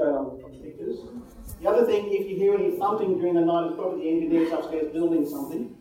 [0.00, 0.98] shown on, on the pictures.
[1.60, 4.52] The other thing, if you hear any thumping during the night, it's probably the engineers
[4.52, 5.76] upstairs building something.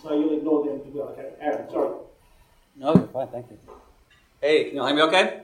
[0.00, 1.08] So you'll ignore them as well.
[1.08, 1.96] Okay, Aaron, sorry.
[2.76, 3.58] No, you're fine, thank you.
[4.40, 5.42] Hey, can you hear me okay?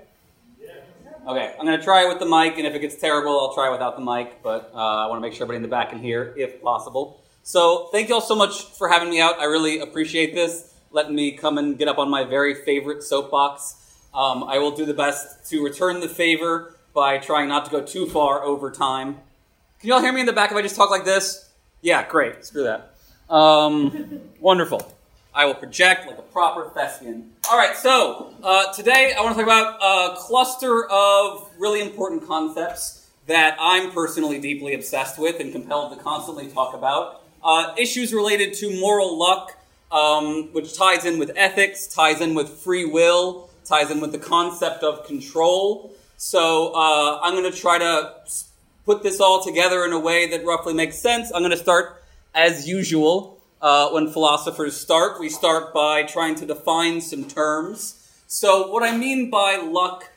[1.27, 3.55] Okay, I'm going to try it with the mic, and if it gets terrible, I'll
[3.55, 5.69] try it without the mic, but uh, I want to make sure everybody in the
[5.69, 7.23] back can hear if possible.
[7.43, 9.39] So, thank you all so much for having me out.
[9.39, 13.77] I really appreciate this, letting me come and get up on my very favorite soapbox.
[14.15, 17.83] Um, I will do the best to return the favor by trying not to go
[17.83, 19.15] too far over time.
[19.81, 21.51] Can you all hear me in the back if I just talk like this?
[21.83, 22.45] Yeah, great.
[22.45, 22.95] Screw that.
[23.33, 24.95] Um, wonderful.
[25.35, 27.31] I will project like a proper thespian.
[27.51, 32.27] All right, so uh, today I want to talk about a cluster of really important
[32.27, 37.23] concepts that I'm personally deeply obsessed with and compelled to constantly talk about.
[37.45, 39.57] Uh, issues related to moral luck,
[39.93, 44.19] um, which ties in with ethics, ties in with free will, ties in with the
[44.19, 45.93] concept of control.
[46.19, 48.13] So uh, I'm going to try to
[48.85, 51.31] put this all together in a way that roughly makes sense.
[51.33, 52.03] I'm going to start,
[52.35, 55.21] as usual, uh, when philosophers start.
[55.21, 58.05] We start by trying to define some terms.
[58.27, 60.11] So, what I mean by luck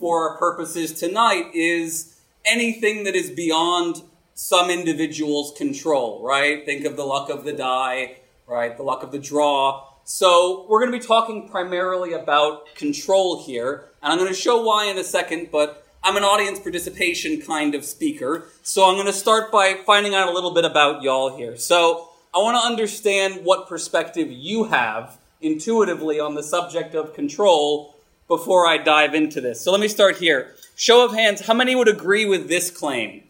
[0.00, 4.02] for our purposes tonight is anything that is beyond
[4.34, 6.66] some individual's control, right?
[6.66, 8.16] Think of the luck of the die,
[8.48, 8.76] right?
[8.76, 9.93] The luck of the draw.
[10.04, 14.62] So, we're going to be talking primarily about control here, and I'm going to show
[14.62, 18.48] why in a second, but I'm an audience participation kind of speaker.
[18.62, 21.56] So, I'm going to start by finding out a little bit about y'all here.
[21.56, 27.94] So, I want to understand what perspective you have intuitively on the subject of control
[28.26, 29.60] before I dive into this.
[29.60, 30.54] So let me start here.
[30.74, 33.22] Show of hands, how many would agree with this claim?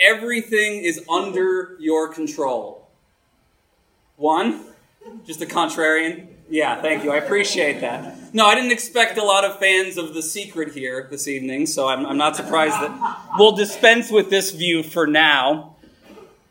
[0.00, 2.88] Everything is under your control.
[4.16, 4.64] One?
[5.26, 6.28] Just a contrarian?
[6.50, 7.12] Yeah, thank you.
[7.12, 8.34] I appreciate that.
[8.34, 11.88] No, I didn't expect a lot of fans of The Secret here this evening, so
[11.88, 15.76] I'm, I'm not surprised that we'll dispense with this view for now.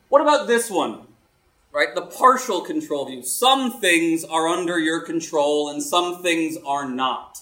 [0.09, 1.07] What about this one?
[1.77, 1.93] right?
[1.93, 3.21] The partial control view.
[3.21, 7.41] Some things are under your control and some things are not.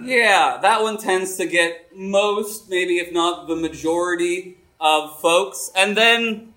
[0.00, 5.70] Yeah, that one tends to get most, maybe if not the majority of folks.
[5.76, 6.54] And then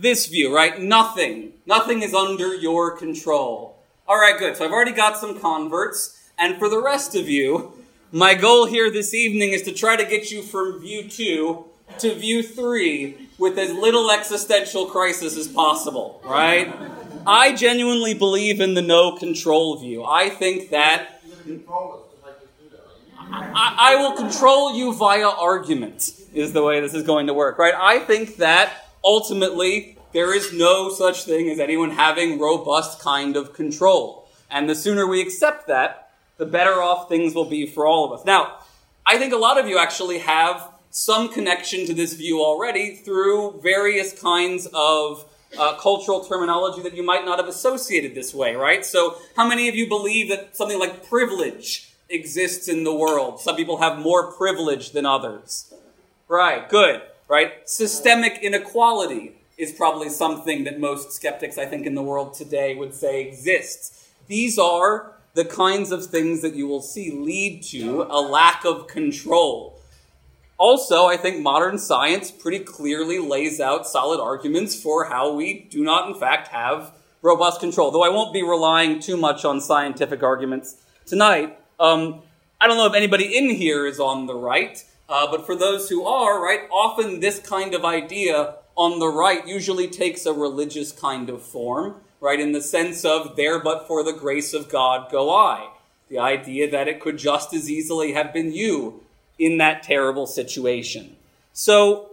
[0.00, 0.80] this view, right?
[0.80, 1.52] Nothing.
[1.66, 3.76] Nothing is under your control.
[4.08, 4.56] All right, good.
[4.56, 6.30] So I've already got some converts.
[6.38, 7.72] And for the rest of you,
[8.12, 11.66] my goal here this evening is to try to get you from view two
[11.98, 16.72] to view three with as little existential crisis as possible, right?
[17.26, 20.04] I genuinely believe in the no control view.
[20.04, 21.22] I think that
[23.32, 27.58] I, I, will control you via argument, is the way this is going to work,
[27.58, 27.74] right?
[27.76, 33.52] I think that ultimately there is no such thing as anyone having robust kind of
[33.52, 34.28] control.
[34.50, 38.18] And the sooner we accept that, the better off things will be for all of
[38.18, 38.26] us.
[38.26, 38.58] Now,
[39.06, 43.60] I think a lot of you actually have some connection to this view already through
[43.62, 45.24] various kinds of
[45.58, 48.84] uh, cultural terminology that you might not have associated this way, right?
[48.84, 53.40] So, how many of you believe that something like privilege exists in the world?
[53.40, 55.72] Some people have more privilege than others.
[56.28, 57.66] Right, good, right?
[57.68, 62.94] Systemic inequality is probably something that most skeptics, I think, in the world today would
[62.94, 64.10] say exists.
[64.26, 68.88] These are the kinds of things that you will see lead to a lack of
[68.88, 69.80] control
[70.60, 75.82] also, I think modern science pretty clearly lays out solid arguments for how we do
[75.82, 76.92] not, in fact, have
[77.22, 77.90] robust control.
[77.90, 80.76] Though I won't be relying too much on scientific arguments
[81.06, 81.58] tonight.
[81.80, 82.20] Um,
[82.60, 85.88] I don't know if anybody in here is on the right, uh, but for those
[85.88, 90.92] who are, right, often this kind of idea on the right usually takes a religious
[90.92, 95.10] kind of form, right, in the sense of there but for the grace of God
[95.10, 95.68] go I.
[96.08, 99.02] The idea that it could just as easily have been you
[99.36, 101.16] in that terrible situation.
[101.52, 102.12] So,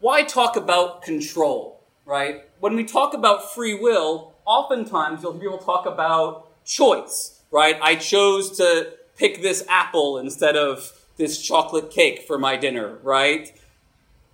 [0.00, 2.42] why talk about control, right?
[2.60, 7.78] When we talk about free will, oftentimes you'll hear people talk about choice, right?
[7.80, 13.52] I chose to pick this apple instead of this chocolate cake for my dinner, right?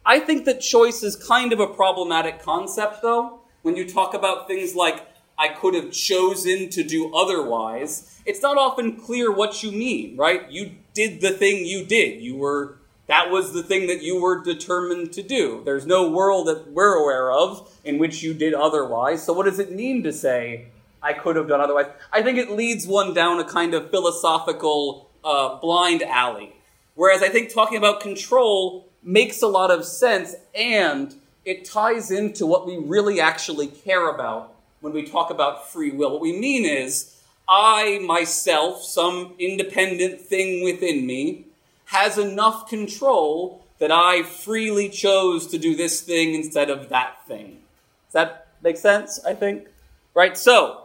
[0.05, 4.49] I think that choice is kind of a problematic concept, though, when you talk about
[4.49, 5.07] things like
[5.39, 10.51] I could have chosen to do otherwise, it's not often clear what you mean, right?
[10.51, 12.21] You did the thing you did.
[12.21, 12.77] You were
[13.09, 15.63] that was the thing that you were determined to do.
[15.65, 19.25] There's no world that we're aware of in which you did otherwise.
[19.25, 20.67] So what does it mean to say
[21.03, 21.87] I could have done otherwise?
[22.13, 26.55] I think it leads one down a kind of philosophical uh, blind alley.
[27.03, 31.13] Whereas I think talking about control makes a lot of sense and
[31.45, 36.13] it ties into what we really actually care about when we talk about free will.
[36.13, 41.47] What we mean is I myself, some independent thing within me,
[41.87, 47.63] has enough control that I freely chose to do this thing instead of that thing.
[48.07, 49.19] Does that make sense?
[49.27, 49.67] I think?
[50.15, 50.39] Right?
[50.39, 50.85] So,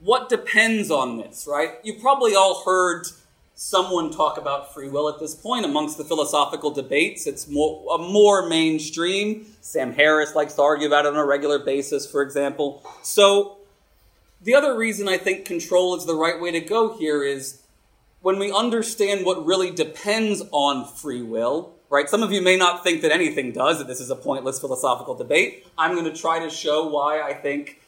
[0.00, 1.72] what depends on this, right?
[1.82, 3.08] You probably all heard
[3.58, 7.26] someone talk about free will at this point amongst the philosophical debates.
[7.26, 9.46] It's more, a more mainstream.
[9.62, 12.84] Sam Harris likes to argue about it on a regular basis, for example.
[13.02, 13.56] So,
[14.42, 17.62] the other reason I think control is the right way to go here is
[18.20, 22.10] when we understand what really depends on free will, right?
[22.10, 25.14] Some of you may not think that anything does, that this is a pointless philosophical
[25.14, 25.66] debate.
[25.78, 27.80] I'm going to try to show why I think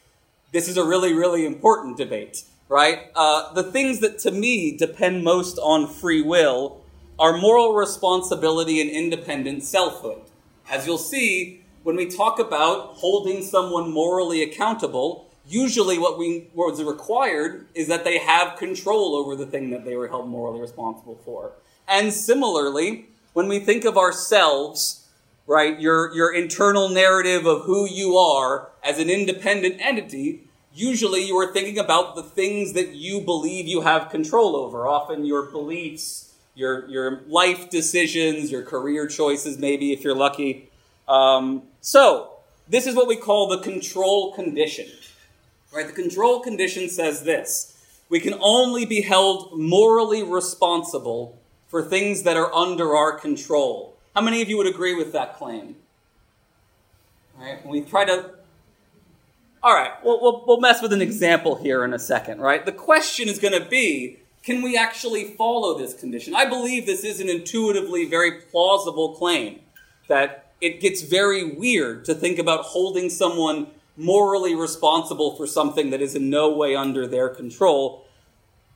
[0.50, 3.10] this is a really, really important debate right?
[3.14, 6.82] Uh, the things that to me depend most on free will
[7.18, 10.22] are moral responsibility and independent selfhood.
[10.70, 16.74] As you'll see, when we talk about holding someone morally accountable, usually what we what
[16.74, 20.60] is required is that they have control over the thing that they were held morally
[20.60, 21.52] responsible for.
[21.88, 25.08] And similarly, when we think of ourselves,
[25.46, 30.47] right, your your internal narrative of who you are as an independent entity,
[30.78, 35.24] usually you are thinking about the things that you believe you have control over, often
[35.24, 40.70] your beliefs, your, your life decisions, your career choices, maybe if you're lucky.
[41.06, 42.32] Um, so,
[42.68, 44.86] this is what we call the control condition.
[45.72, 45.86] Right?
[45.86, 47.74] The control condition says this
[48.08, 51.38] we can only be held morally responsible
[51.68, 53.94] for things that are under our control.
[54.14, 55.76] How many of you would agree with that claim?
[57.38, 57.62] Right?
[57.64, 58.37] When we try to
[59.62, 62.64] all right, well, we'll, we'll mess with an example here in a second, right?
[62.64, 66.34] The question is going to be can we actually follow this condition?
[66.34, 69.60] I believe this is an intuitively very plausible claim
[70.06, 73.66] that it gets very weird to think about holding someone
[73.96, 78.06] morally responsible for something that is in no way under their control.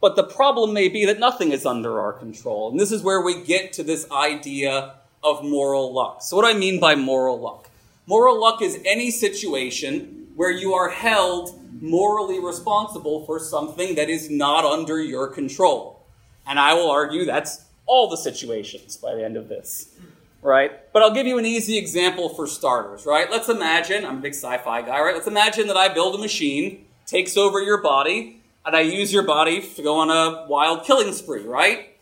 [0.00, 2.70] But the problem may be that nothing is under our control.
[2.70, 6.22] And this is where we get to this idea of moral luck.
[6.22, 7.70] So, what do I mean by moral luck?
[8.06, 14.30] Moral luck is any situation where you are held morally responsible for something that is
[14.30, 16.04] not under your control.
[16.46, 19.94] And I will argue that's all the situations by the end of this.
[20.42, 20.72] Right?
[20.92, 23.30] But I'll give you an easy example for starters, right?
[23.30, 25.14] Let's imagine, I'm a big sci fi guy, right?
[25.14, 29.22] Let's imagine that I build a machine, takes over your body, and I use your
[29.22, 31.96] body to go on a wild killing spree, right?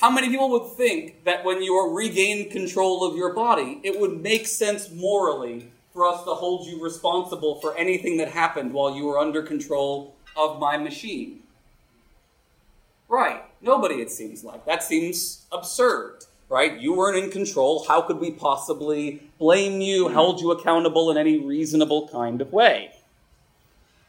[0.00, 4.20] How many people would think that when you regain control of your body, it would
[4.20, 9.06] make sense morally for us to hold you responsible for anything that happened while you
[9.06, 11.40] were under control of my machine.
[13.08, 13.42] Right.
[13.62, 14.66] Nobody, it seems like.
[14.66, 16.78] That seems absurd, right?
[16.78, 17.86] You weren't in control.
[17.88, 22.90] How could we possibly blame you, hold you accountable in any reasonable kind of way?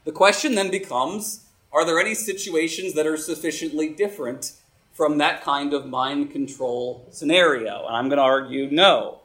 [0.03, 4.51] The question then becomes are there any situations that are sufficiently different
[4.91, 7.85] from that kind of mind control scenario?
[7.87, 9.16] And I'm going to argue no.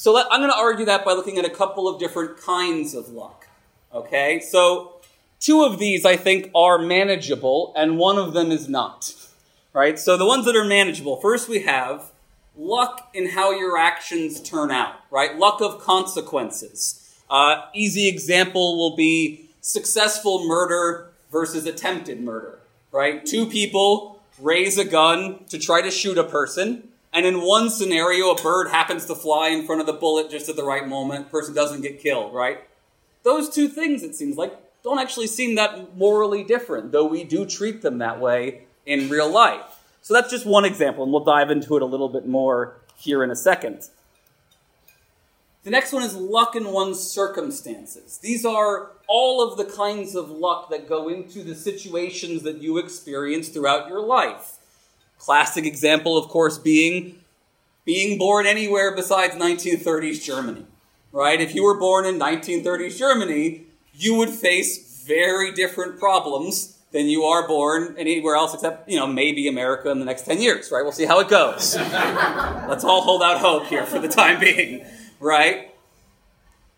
[0.00, 2.94] So let, I'm going to argue that by looking at a couple of different kinds
[2.94, 3.46] of luck.
[3.92, 4.40] Okay?
[4.40, 4.92] So
[5.40, 9.14] two of these I think are manageable, and one of them is not.
[9.74, 9.98] Right?
[9.98, 12.12] So the ones that are manageable, first we have
[12.56, 15.36] luck in how your actions turn out, right?
[15.36, 17.14] Luck of consequences.
[17.28, 22.58] Uh, easy example will be successful murder versus attempted murder,
[22.90, 23.26] right?
[23.26, 26.89] Two people raise a gun to try to shoot a person.
[27.12, 30.48] And in one scenario, a bird happens to fly in front of the bullet just
[30.48, 31.30] at the right moment.
[31.30, 32.60] Person doesn't get killed, right?
[33.24, 37.44] Those two things, it seems like, don't actually seem that morally different, though we do
[37.44, 39.82] treat them that way in real life.
[40.02, 43.22] So that's just one example, and we'll dive into it a little bit more here
[43.22, 43.88] in a second.
[45.62, 48.18] The next one is luck in one's circumstances.
[48.22, 52.78] These are all of the kinds of luck that go into the situations that you
[52.78, 54.59] experience throughout your life.
[55.20, 57.20] Classic example, of course, being
[57.84, 60.64] being born anywhere besides 1930s Germany,
[61.12, 61.40] right?
[61.40, 67.24] If you were born in 1930s Germany, you would face very different problems than you
[67.24, 70.82] are born anywhere else except, you know, maybe America in the next 10 years, right?
[70.82, 71.76] We'll see how it goes.
[71.76, 74.86] Let's all hold out hope here for the time being,
[75.20, 75.74] right?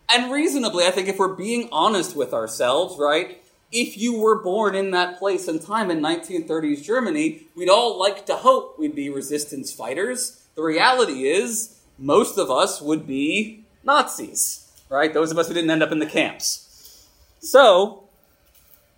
[0.09, 3.42] And reasonably, I think if we're being honest with ourselves, right,
[3.73, 8.25] if you were born in that place and time in 1930s Germany, we'd all like
[8.27, 10.43] to hope we'd be resistance fighters.
[10.55, 15.11] The reality is, most of us would be Nazis, right?
[15.11, 17.07] Those of us who didn't end up in the camps.
[17.39, 18.03] So,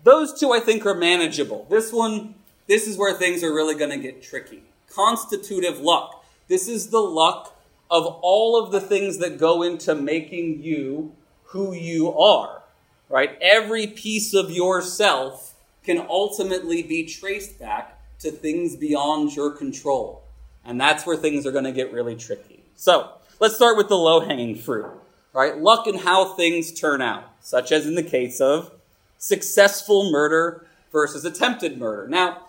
[0.04, 1.66] those two I think are manageable.
[1.70, 2.36] This one,
[2.68, 4.64] this is where things are really going to get tricky.
[4.94, 6.24] Constitutive luck.
[6.50, 7.58] This is the luck
[7.90, 11.14] of all of the things that go into making you
[11.46, 12.62] who you are
[13.10, 13.38] right?
[13.42, 20.24] Every piece of yourself can ultimately be traced back to things beyond your control.
[20.64, 22.64] And that's where things are going to get really tricky.
[22.76, 24.88] So, let's start with the low hanging fruit,
[25.34, 25.58] right?
[25.58, 28.72] Luck and how things turn out, such as in the case of
[29.18, 32.08] successful murder versus attempted murder.
[32.08, 32.48] Now,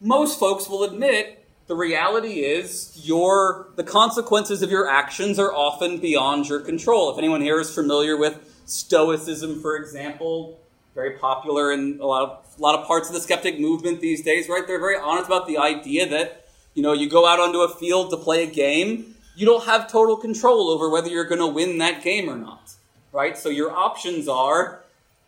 [0.00, 5.98] most folks will admit the reality is your the consequences of your actions are often
[5.98, 7.10] beyond your control.
[7.10, 10.58] If anyone here is familiar with Stoicism, for example,
[10.94, 14.22] very popular in a lot of a lot of parts of the skeptic movement these
[14.22, 14.66] days, right?
[14.66, 18.10] They're very honest about the idea that you know you go out onto a field
[18.10, 21.78] to play a game, you don't have total control over whether you're going to win
[21.78, 22.74] that game or not,
[23.12, 23.36] right?
[23.36, 24.80] So your options are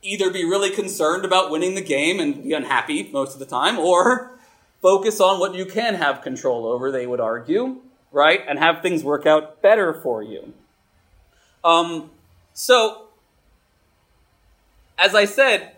[0.02, 3.78] either be really concerned about winning the game and be unhappy most of the time,
[3.78, 4.30] or
[4.80, 7.80] focus on what you can have control over, they would argue,
[8.12, 8.40] right?
[8.48, 10.52] And have things work out better for you.
[11.64, 12.10] Um,
[12.52, 13.05] so,
[14.98, 15.72] as I said,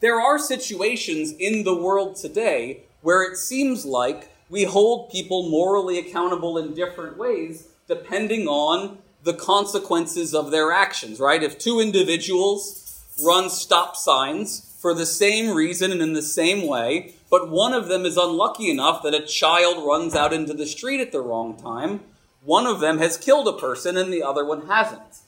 [0.00, 5.98] there are situations in the world today where it seems like we hold people morally
[5.98, 11.42] accountable in different ways depending on the consequences of their actions, right?
[11.42, 17.14] If two individuals run stop signs for the same reason and in the same way,
[17.30, 21.00] but one of them is unlucky enough that a child runs out into the street
[21.00, 22.00] at the wrong time.
[22.42, 25.20] One of them has killed a person and the other one hasn't,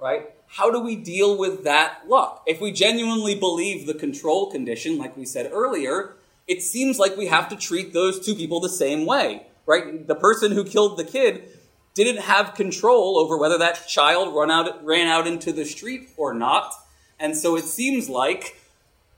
[0.00, 0.30] right?
[0.56, 2.42] How do we deal with that luck?
[2.46, 6.12] If we genuinely believe the control condition, like we said earlier,
[6.46, 10.06] it seems like we have to treat those two people the same way, right?
[10.06, 11.48] The person who killed the kid
[11.94, 16.34] didn't have control over whether that child run out, ran out into the street or
[16.34, 16.74] not.
[17.18, 18.60] And so it seems like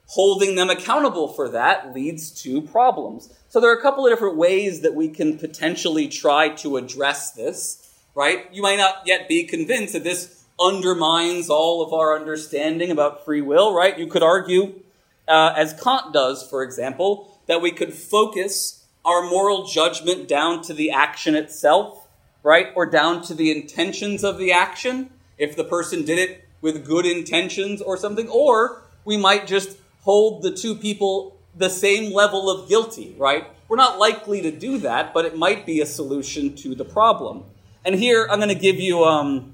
[0.06, 3.36] holding them accountable for that leads to problems.
[3.48, 7.32] So there are a couple of different ways that we can potentially try to address
[7.32, 8.46] this, right?
[8.52, 13.40] You might not yet be convinced that this undermines all of our understanding about free
[13.40, 13.98] will, right?
[13.98, 14.80] You could argue,
[15.26, 20.72] uh, as Kant does, for example, that we could focus our moral judgment down to
[20.72, 22.06] the action itself,
[22.42, 22.68] right?
[22.74, 27.04] Or down to the intentions of the action, if the person did it with good
[27.04, 32.68] intentions or something, or we might just hold the two people the same level of
[32.68, 33.46] guilty, right?
[33.68, 37.44] We're not likely to do that, but it might be a solution to the problem.
[37.84, 39.53] And here I'm going to give you um,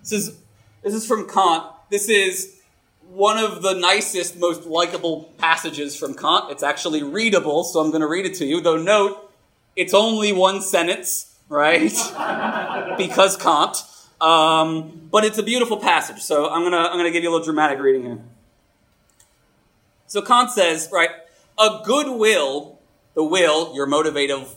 [0.00, 0.38] this is
[0.82, 1.64] this is from Kant.
[1.90, 2.60] This is
[3.08, 6.50] one of the nicest, most likable passages from Kant.
[6.50, 8.60] It's actually readable, so I'm going to read it to you.
[8.60, 9.30] Though note,
[9.76, 11.92] it's only one sentence, right?
[12.98, 13.76] because Kant.
[14.20, 17.44] Um, but it's a beautiful passage, so I'm gonna I'm gonna give you a little
[17.44, 18.18] dramatic reading here.
[20.06, 21.08] So Kant says, right,
[21.58, 22.78] a good will,
[23.14, 24.48] the will, your motivative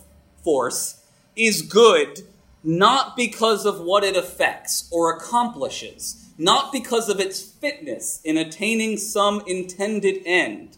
[0.43, 1.01] force,
[1.37, 2.23] is good
[2.63, 8.97] not because of what it affects or accomplishes, not because of its fitness in attaining
[8.97, 10.77] some intended end,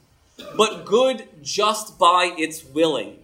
[0.57, 3.19] but good just by its willing.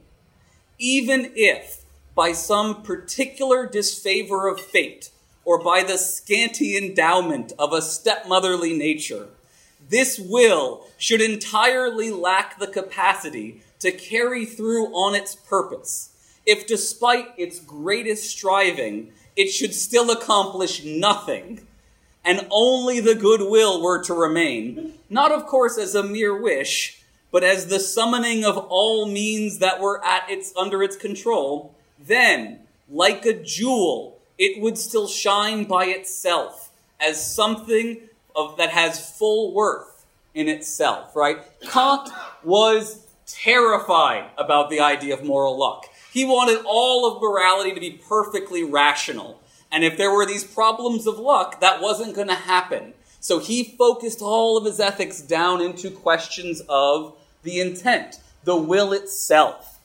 [0.78, 1.84] Even if,
[2.16, 5.12] by some particular disfavor of fate,
[5.44, 9.28] or by the scanty endowment of a stepmotherly nature,
[9.90, 16.11] this will should entirely lack the capacity to carry through on its purpose.
[16.46, 21.68] If despite its greatest striving, it should still accomplish nothing,
[22.24, 27.44] and only the goodwill were to remain, not of course as a mere wish, but
[27.44, 33.26] as the summoning of all means that were at its under its control, then, like
[33.26, 38.02] a jewel, it would still shine by itself as something
[38.36, 41.38] of, that has full worth in itself, right?
[41.70, 42.10] Kant
[42.44, 45.86] was terrified about the idea of moral luck.
[46.12, 49.42] He wanted all of morality to be perfectly rational.
[49.72, 52.94] And if there were these problems of luck, that wasn't going to happen.
[53.22, 58.92] So he focused all of his ethics down into questions of the intent, the will
[58.92, 59.80] itself.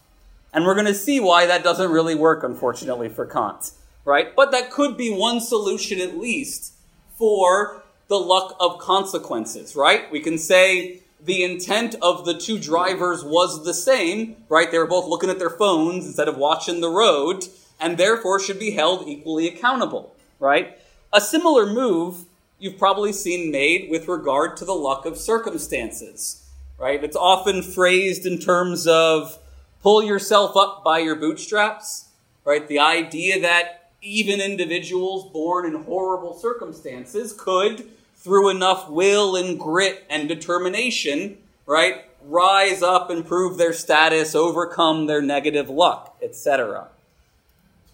[0.53, 3.71] And we're going to see why that doesn't really work, unfortunately, for Kant,
[4.05, 4.35] right?
[4.35, 6.73] But that could be one solution at least
[7.17, 10.11] for the luck of consequences, right?
[10.11, 14.71] We can say the intent of the two drivers was the same, right?
[14.71, 17.45] They were both looking at their phones instead of watching the road,
[17.81, 20.79] and therefore should be held equally accountable, right?
[21.13, 22.25] A similar move
[22.59, 27.03] you've probably seen made with regard to the luck of circumstances, right?
[27.03, 29.39] It's often phrased in terms of
[29.83, 32.09] pull yourself up by your bootstraps,
[32.45, 32.67] right?
[32.67, 40.05] The idea that even individuals born in horrible circumstances could through enough will and grit
[40.11, 46.89] and determination, right, rise up, improve their status, overcome their negative luck, etc.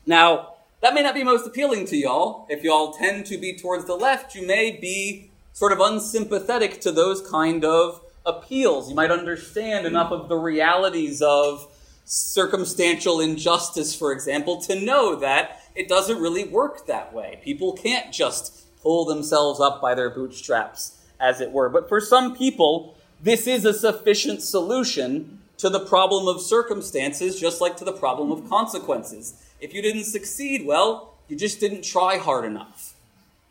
[0.07, 2.47] Now, that may not be most appealing to y'all.
[2.49, 6.93] If y'all tend to be towards the left, you may be sort of unsympathetic to
[6.93, 8.89] those kind of appeals.
[8.89, 11.69] You might understand enough of the realities of
[12.05, 17.41] circumstantial injustice, for example, to know that it doesn't really work that way.
[17.45, 21.69] People can't just pull themselves up by their bootstraps, as it were.
[21.69, 27.61] But for some people, this is a sufficient solution to the problem of circumstances, just
[27.61, 29.35] like to the problem of consequences.
[29.61, 32.95] If you didn't succeed, well, you just didn't try hard enough,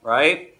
[0.03, 0.57] right?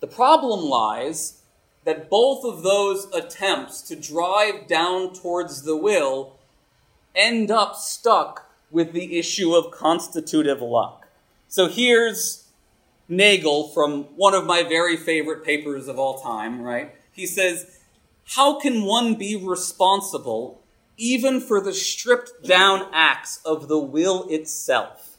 [0.00, 1.40] The problem lies
[1.84, 6.36] that both of those attempts to drive down towards the will
[7.14, 11.06] end up stuck with the issue of constitutive luck.
[11.48, 12.45] So here's
[13.08, 16.94] Nagel from one of my very favorite papers of all time, right?
[17.12, 17.78] He says,
[18.24, 20.62] How can one be responsible
[20.96, 25.16] even for the stripped down acts of the will itself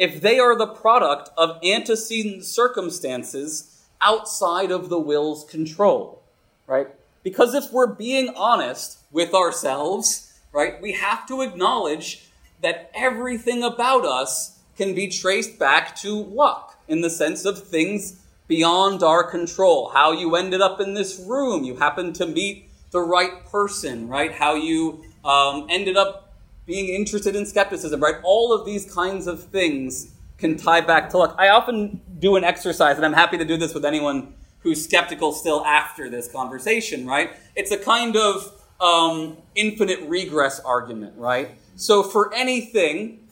[0.00, 6.22] if they are the product of antecedent circumstances outside of the will's control,
[6.66, 6.88] right?
[7.22, 12.24] Because if we're being honest with ourselves, right, we have to acknowledge
[12.62, 18.20] that everything about us can be traced back to luck in the sense of things
[18.48, 19.90] beyond our control.
[19.90, 24.32] How you ended up in this room, you happened to meet the right person, right?
[24.32, 26.34] How you um, ended up
[26.66, 28.16] being interested in skepticism, right?
[28.24, 31.36] All of these kinds of things can tie back to luck.
[31.38, 35.32] I often do an exercise, and I'm happy to do this with anyone who's skeptical
[35.32, 37.30] still after this conversation, right?
[37.54, 41.52] It's a kind of um, infinite regress argument, right?
[41.76, 43.28] So for anything,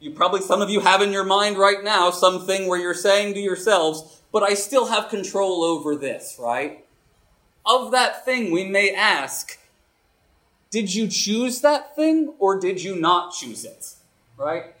[0.00, 3.34] you probably, some of you have in your mind right now something where you're saying
[3.34, 6.84] to yourselves, but I still have control over this, right?
[7.66, 9.58] Of that thing, we may ask,
[10.70, 13.94] did you choose that thing or did you not choose it?
[14.38, 14.74] Right?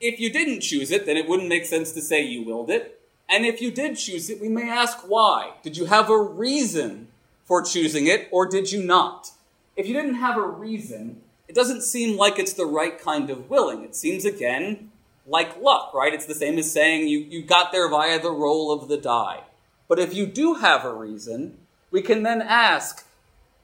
[0.00, 3.00] If you didn't choose it, then it wouldn't make sense to say you willed it.
[3.28, 5.52] And if you did choose it, we may ask why.
[5.62, 7.08] Did you have a reason
[7.44, 9.32] for choosing it or did you not?
[9.76, 13.50] If you didn't have a reason, it doesn't seem like it's the right kind of
[13.50, 13.82] willing.
[13.82, 14.92] It seems, again,
[15.26, 16.14] like luck, right?
[16.14, 19.40] It's the same as saying you, you got there via the roll of the die.
[19.88, 21.58] But if you do have a reason,
[21.90, 23.04] we can then ask,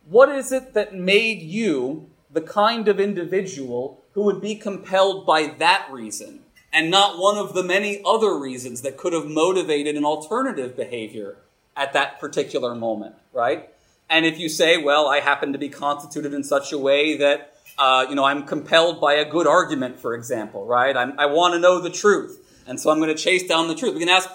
[0.08, 5.46] what is it that made you the kind of individual who would be compelled by
[5.46, 6.40] that reason
[6.72, 11.36] and not one of the many other reasons that could have motivated an alternative behavior
[11.76, 13.70] at that particular moment, right?
[14.10, 17.52] And if you say, well, I happen to be constituted in such a way that,
[17.78, 20.96] uh, you know, I'm compelled by a good argument, for example, right?
[20.96, 22.42] I'm, I want to know the truth.
[22.66, 23.94] And so I'm going to chase down the truth.
[23.94, 24.28] We can ask,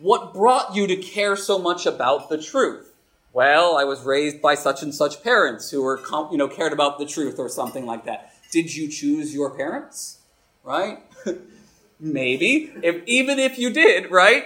[0.00, 2.92] what brought you to care so much about the truth?
[3.32, 6.98] Well, I was raised by such and such parents who were, you know, cared about
[6.98, 8.32] the truth or something like that.
[8.50, 10.18] Did you choose your parents?
[10.62, 10.98] Right?
[12.00, 12.72] Maybe.
[12.82, 14.44] If, even if you did, right?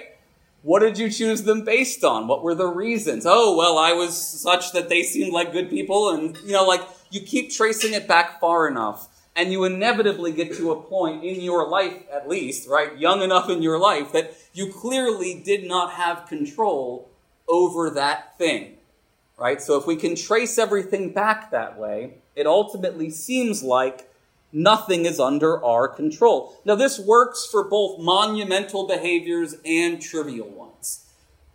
[0.62, 2.26] What did you choose them based on?
[2.26, 3.24] What were the reasons?
[3.26, 6.10] Oh, well, I was such that they seemed like good people.
[6.10, 9.08] And, you know, like you keep tracing it back far enough.
[9.36, 12.98] And you inevitably get to a point in your life, at least, right?
[12.98, 17.08] Young enough in your life that you clearly did not have control
[17.48, 18.78] over that thing
[19.38, 19.62] right?
[19.62, 24.07] So if we can trace everything back that way, it ultimately seems like
[24.52, 26.58] nothing is under our control.
[26.64, 31.06] Now, this works for both monumental behaviors and trivial ones,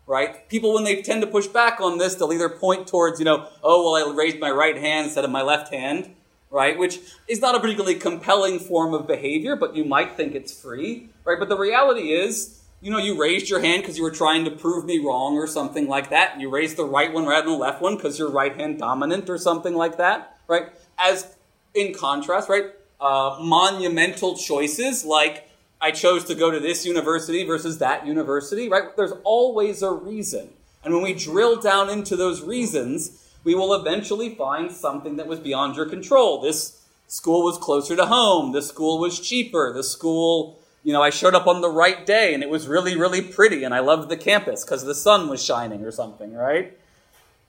[0.06, 0.48] right?
[0.50, 3.48] People, when they tend to push back on this, they'll either point towards, you know,
[3.64, 6.14] oh, well, I raised my right hand instead of my left hand,
[6.50, 6.78] right?
[6.78, 11.10] Which is not a particularly compelling form of behavior, but you might think it's free,
[11.26, 11.40] right?
[11.40, 14.52] But the reality is, you know, you raised your hand because you were trying to
[14.52, 16.40] prove me wrong or something like that.
[16.40, 19.30] You raised the right one rather than the left one because you're right hand dominant
[19.30, 20.68] or something like that, right?
[20.98, 21.34] As
[21.74, 22.66] in contrast, right?
[23.04, 25.50] Uh, monumental choices like
[25.82, 28.96] I chose to go to this university versus that university, right?
[28.96, 30.48] There's always a reason.
[30.86, 35.42] And when we drill down into those reasons, we will eventually find something that was
[35.42, 36.40] beyond your control.
[36.40, 38.54] This school was closer to home.
[38.54, 39.74] This school was cheaper.
[39.74, 42.96] The school you know, I showed up on the right day and it was really,
[42.96, 46.78] really pretty and I loved the campus because the sun was shining or something, right?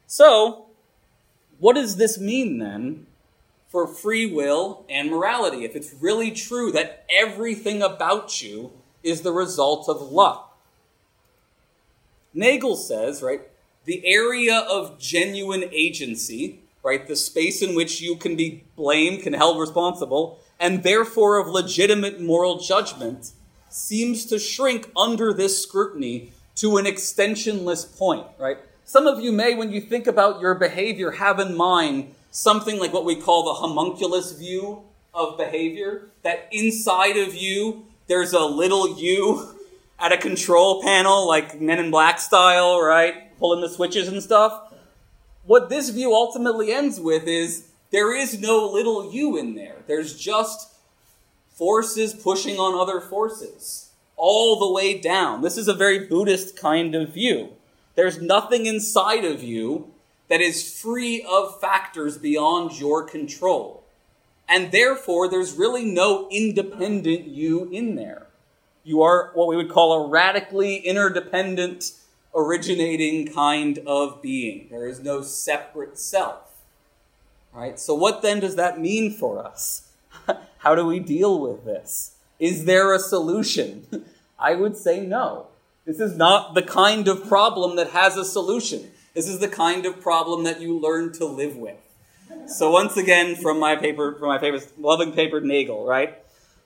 [0.09, 0.67] So,
[1.61, 3.07] what does this mean then
[3.75, 8.71] for free will and morality if it's really true that everything about you
[9.03, 10.57] is the result of luck?
[12.33, 13.41] Nagel says, right,
[13.85, 19.33] the area of genuine agency, right, the space in which you can be blamed, can
[19.33, 23.33] held responsible, and therefore of legitimate moral judgment,
[23.71, 28.59] seems to shrink under this scrutiny to an extensionless point, right?
[28.85, 32.93] Some of you may, when you think about your behavior, have in mind something like
[32.93, 34.83] what we call the homunculus view
[35.15, 39.57] of behavior, that inside of you, there's a little you
[39.99, 43.37] at a control panel, like Men in Black style, right?
[43.39, 44.75] Pulling the switches and stuff.
[45.45, 49.77] What this view ultimately ends with is there is no little you in there.
[49.87, 50.75] There's just
[51.55, 55.41] forces pushing on other forces all the way down.
[55.41, 57.51] This is a very Buddhist kind of view.
[57.95, 59.93] There's nothing inside of you
[60.29, 63.85] that is free of factors beyond your control.
[64.49, 68.27] And therefore, there's really no independent you in there.
[68.83, 71.93] You are what we would call a radically interdependent,
[72.35, 74.69] originating kind of being.
[74.71, 76.41] There is no separate self.
[77.53, 77.79] Right?
[77.79, 79.89] So, what then does that mean for us?
[80.59, 82.17] How do we deal with this?
[82.39, 84.05] Is there a solution?
[84.39, 85.47] I would say no.
[85.85, 88.91] This is not the kind of problem that has a solution.
[89.13, 91.77] This is the kind of problem that you learn to live with.
[92.47, 96.19] So once again, from my paper, from my paper, loving paper Nagel, right?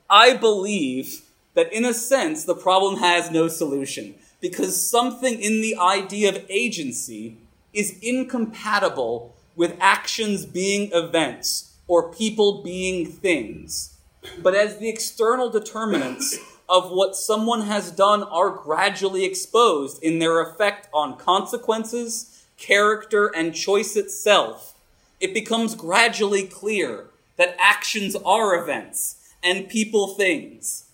[0.09, 1.21] I believe
[1.53, 6.45] that in a sense the problem has no solution because something in the idea of
[6.49, 7.37] agency
[7.73, 13.97] is incompatible with actions being events or people being things.
[14.41, 16.37] But as the external determinants
[16.69, 23.55] of what someone has done are gradually exposed in their effect on consequences, character, and
[23.55, 24.75] choice itself,
[25.19, 30.85] it becomes gradually clear that actions are events and people things.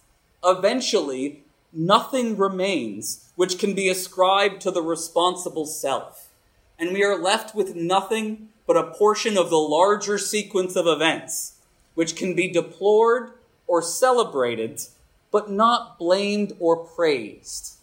[0.43, 6.29] Eventually, nothing remains which can be ascribed to the responsible self,
[6.79, 11.55] and we are left with nothing but a portion of the larger sequence of events,
[11.95, 13.31] which can be deplored
[13.67, 14.81] or celebrated
[15.35, 17.73] but not blamed or praised.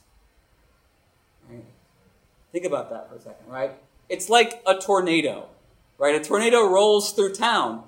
[2.51, 3.73] Think about that for a second, right?
[4.09, 5.51] It's like a tornado,
[5.99, 6.15] right?
[6.15, 7.85] A tornado rolls through town.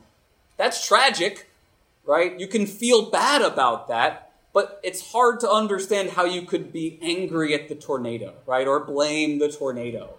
[0.59, 1.48] That's tragic,
[2.05, 2.38] right?
[2.38, 6.98] You can feel bad about that, but it's hard to understand how you could be
[7.00, 8.68] angry at the tornado, right?
[8.68, 10.18] Or blame the tornado,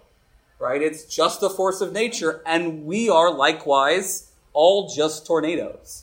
[0.58, 0.82] right?
[0.82, 6.02] It's just a force of nature, and we are likewise all just tornadoes.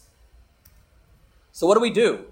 [1.52, 2.28] So, what do we do?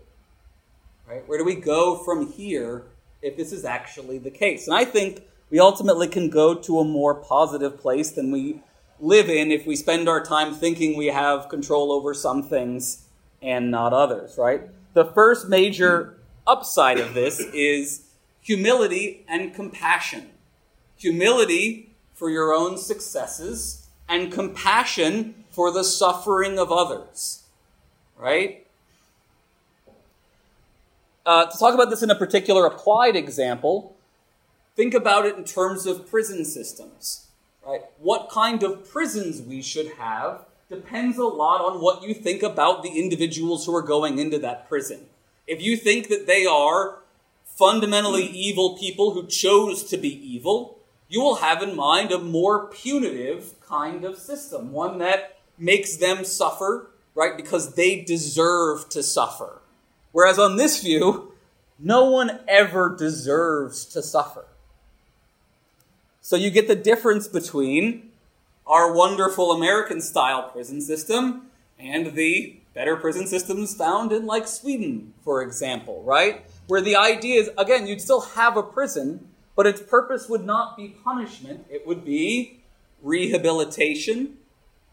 [1.11, 1.27] Right?
[1.27, 2.83] Where do we go from here
[3.21, 4.65] if this is actually the case?
[4.65, 8.61] And I think we ultimately can go to a more positive place than we
[8.97, 13.07] live in if we spend our time thinking we have control over some things
[13.41, 14.69] and not others, right?
[14.93, 18.03] The first major upside of this is
[18.39, 20.29] humility and compassion.
[20.95, 27.43] Humility for your own successes and compassion for the suffering of others,
[28.17, 28.65] right?
[31.25, 33.95] Uh, to talk about this in a particular applied example,
[34.75, 37.27] think about it in terms of prison systems.
[37.65, 37.81] Right?
[37.99, 42.81] What kind of prisons we should have depends a lot on what you think about
[42.81, 45.01] the individuals who are going into that prison.
[45.45, 46.99] If you think that they are
[47.45, 50.79] fundamentally evil people who chose to be evil,
[51.09, 56.23] you will have in mind a more punitive kind of system, one that makes them
[56.23, 59.60] suffer, right, because they deserve to suffer.
[60.11, 61.33] Whereas on this view,
[61.79, 64.45] no one ever deserves to suffer.
[66.21, 68.11] So you get the difference between
[68.67, 71.47] our wonderful American style prison system
[71.79, 76.45] and the better prison systems found in like Sweden, for example, right?
[76.67, 80.77] Where the idea is, again, you'd still have a prison, but its purpose would not
[80.77, 81.65] be punishment.
[81.69, 82.61] It would be
[83.01, 84.37] rehabilitation,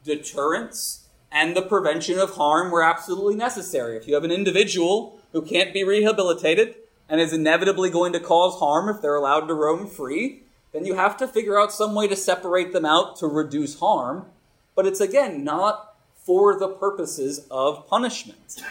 [0.03, 3.97] deterrence, and the prevention of harm were absolutely necessary.
[3.97, 6.77] If you have an individual who can't be rehabilitated
[7.09, 10.95] and is inevitably going to cause harm if they're allowed to roam free, then you
[10.95, 14.27] have to figure out some way to separate them out to reduce harm.
[14.75, 18.63] But it's again not for the purposes of punishment.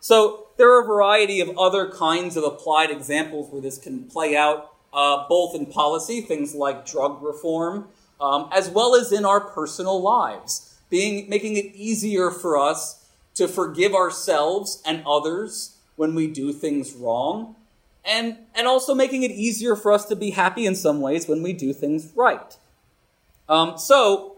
[0.00, 4.36] So there are a variety of other kinds of applied examples where this can play
[4.36, 7.88] out, uh, both in policy, things like drug reform,
[8.20, 13.48] um, as well as in our personal lives being, making it easier for us to
[13.48, 17.56] forgive ourselves and others when we do things wrong,
[18.04, 21.42] and, and also making it easier for us to be happy in some ways when
[21.42, 22.58] we do things right.
[23.48, 24.36] Um, so,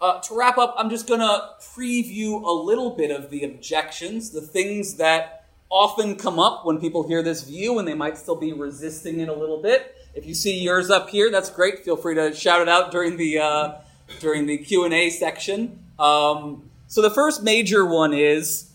[0.00, 4.30] uh, to wrap up, I'm just going to preview a little bit of the objections,
[4.30, 8.36] the things that often come up when people hear this view and they might still
[8.36, 9.94] be resisting it a little bit.
[10.14, 11.84] If you see yours up here, that's great.
[11.84, 13.74] Feel free to shout it out during the uh,
[14.20, 15.83] during the Q and A section.
[15.98, 18.70] Um, so the first major one is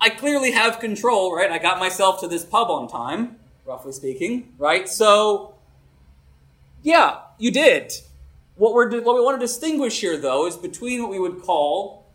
[0.00, 1.50] I clearly have control, right?
[1.50, 4.88] I got myself to this pub on time, roughly speaking, right?
[4.88, 5.54] So,
[6.82, 7.92] yeah, you did.
[8.54, 12.06] What, we're, what we want to distinguish here, though, is between what we would call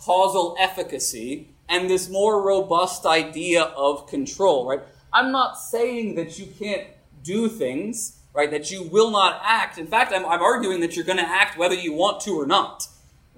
[0.00, 4.80] causal efficacy and this more robust idea of control, right?
[5.12, 6.86] I'm not saying that you can't
[7.22, 8.50] do things, right?
[8.50, 9.78] That you will not act.
[9.78, 12.46] In fact, I'm, I'm arguing that you're going to act whether you want to or
[12.46, 12.88] not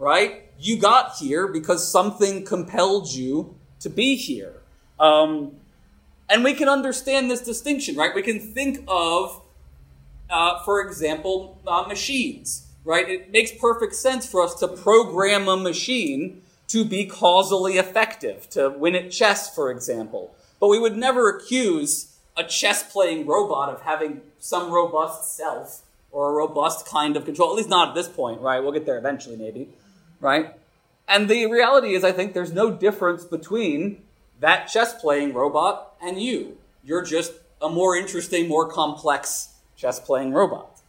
[0.00, 0.50] right?
[0.60, 4.60] you got here because something compelled you to be here.
[4.98, 5.52] Um,
[6.28, 8.14] and we can understand this distinction, right?
[8.14, 9.40] We can think of,
[10.28, 13.08] uh, for example, uh, machines, right?
[13.08, 18.68] It makes perfect sense for us to program a machine to be causally effective, to
[18.68, 20.34] win at chess, for example.
[20.60, 25.82] But we would never accuse a chess playing robot of having some robust self
[26.12, 28.60] or a robust kind of control, at least not at this point, right?
[28.60, 29.68] We'll get there eventually, maybe,
[30.20, 30.54] right?
[31.09, 34.02] And the reality is, I think there's no difference between
[34.38, 36.59] that chess playing robot and you.
[36.85, 40.80] You're just a more interesting, more complex chess playing robot.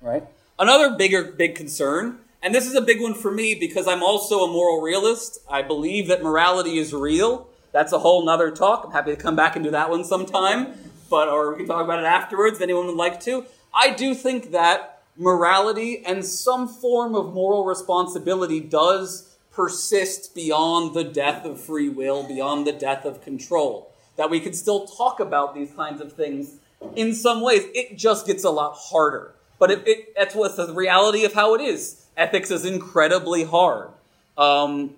[0.00, 0.24] Right?
[0.58, 4.40] Another bigger, big concern, and this is a big one for me because I'm also
[4.40, 5.38] a moral realist.
[5.50, 7.48] I believe that morality is real.
[7.72, 8.84] That's a whole nother talk.
[8.84, 10.74] I'm happy to come back and do that one sometime,
[11.08, 13.46] but or we can talk about it afterwards if anyone would like to.
[13.72, 21.04] I do think that morality and some form of moral responsibility does persist beyond the
[21.04, 23.92] death of free will, beyond the death of control.
[24.16, 26.56] That we can still talk about these kinds of things
[26.96, 27.62] in some ways.
[27.74, 29.34] It just gets a lot harder.
[29.58, 32.04] But it, it, that's what's the reality of how it is.
[32.16, 33.90] Ethics is incredibly hard.
[34.36, 34.94] Um,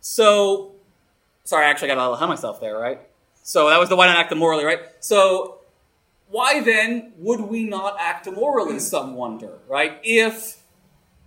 [0.00, 0.72] so,
[1.44, 3.00] sorry, I actually got a little ahead of myself there, right?
[3.42, 4.80] So that was the why not act immorally, right?
[5.00, 5.57] So,
[6.30, 9.98] why then would we not act immorally, some wonder, right?
[10.02, 10.62] If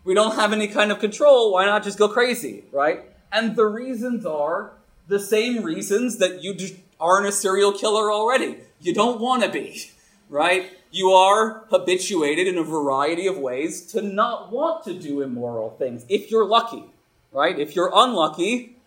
[0.03, 3.03] we don't have any kind of control, why not just go crazy, right?
[3.31, 4.73] And the reasons are
[5.07, 6.55] the same reasons that you
[6.99, 8.57] aren't a serial killer already.
[8.79, 9.91] You don't want to be,
[10.29, 10.71] right?
[10.91, 16.05] You are habituated in a variety of ways to not want to do immoral things
[16.09, 16.83] if you're lucky,
[17.31, 17.57] right?
[17.57, 18.77] If you're unlucky,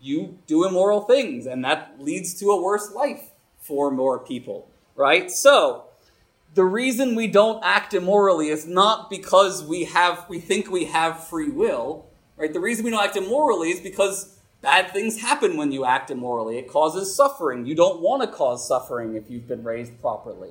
[0.00, 4.68] you do immoral things, and that leads to a worse life for more people,
[4.98, 5.30] right?
[5.30, 5.84] So,
[6.54, 11.26] the reason we don't act immorally is not because we have we think we have
[11.26, 12.06] free will,
[12.36, 12.52] right?
[12.52, 16.58] The reason we don't act immorally is because bad things happen when you act immorally.
[16.58, 17.64] It causes suffering.
[17.64, 20.50] You don't want to cause suffering if you've been raised properly.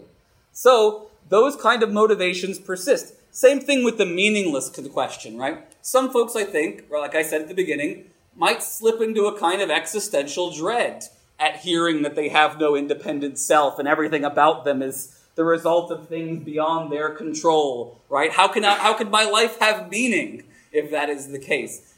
[0.53, 3.13] So, those kind of motivations persist.
[3.31, 5.67] Same thing with the meaningless question, right?
[5.81, 8.05] Some folks, I think, or like I said at the beginning,
[8.35, 11.03] might slip into a kind of existential dread
[11.39, 15.91] at hearing that they have no independent self and everything about them is the result
[15.91, 18.31] of things beyond their control, right?
[18.31, 21.93] How can, I, how can my life have meaning if that is the case?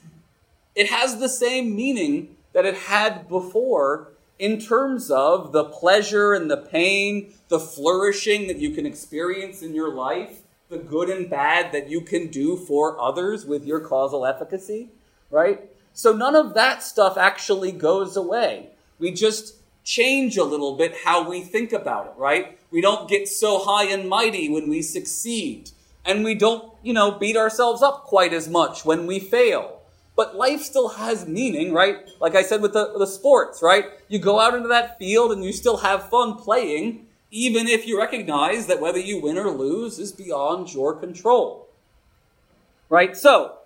[0.74, 6.50] It has the same meaning that it had before in terms of the pleasure and
[6.50, 11.72] the pain, the flourishing that you can experience in your life, the good and bad
[11.72, 14.88] that you can do for others with your causal efficacy,
[15.30, 15.70] right?
[15.92, 18.70] So none of that stuff actually goes away.
[19.00, 22.58] We just change a little bit how we think about it, right?
[22.70, 25.70] We don't get so high and mighty when we succeed.
[26.04, 29.80] And we don't, you know, beat ourselves up quite as much when we fail.
[30.16, 32.08] But life still has meaning, right?
[32.20, 33.86] Like I said with the, the sports, right?
[34.08, 37.98] You go out into that field and you still have fun playing, even if you
[37.98, 41.68] recognize that whether you win or lose is beyond your control.
[42.88, 43.16] Right?
[43.16, 43.56] So,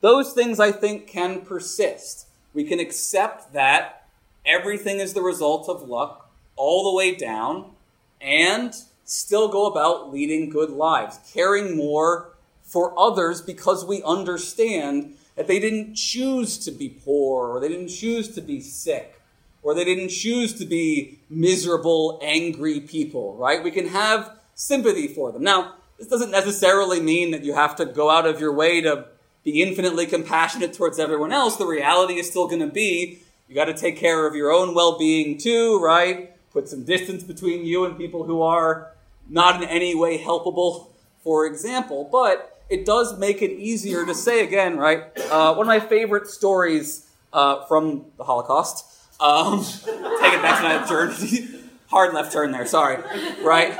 [0.00, 2.28] those things I think can persist.
[2.52, 4.03] We can accept that
[4.44, 7.72] everything is the result of luck all the way down
[8.20, 15.46] and still go about leading good lives, caring more for others because we understand that
[15.46, 19.20] they didn't choose to be poor or they didn't choose to be sick
[19.62, 23.64] or they didn't choose to be miserable, angry people, right?
[23.64, 25.42] We can have sympathy for them.
[25.42, 29.06] Now, this doesn't necessarily mean that you have to go out of your way to
[29.42, 31.56] be infinitely compassionate towards everyone else.
[31.56, 34.74] The reality is still going to be you got to take care of your own
[34.74, 36.34] well being too, right?
[36.54, 38.92] put some distance between you and people who are
[39.28, 40.86] not in any way helpable,
[41.22, 42.08] for example.
[42.10, 45.02] But it does make it easier to say again, right?
[45.30, 48.86] Uh, one of my favorite stories uh, from the Holocaust.
[49.20, 51.14] Um, take it back to that turn.
[51.88, 53.02] Hard left turn there, sorry.
[53.42, 53.76] Right?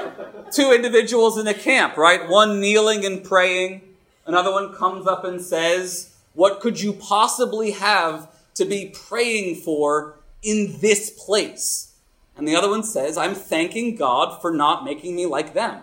[0.52, 2.28] Two individuals in a camp, right?
[2.28, 3.82] One kneeling and praying.
[4.26, 10.18] Another one comes up and says, What could you possibly have to be praying for
[10.42, 11.92] in this place?
[12.36, 15.82] And the other one says, I'm thanking God for not making me like them.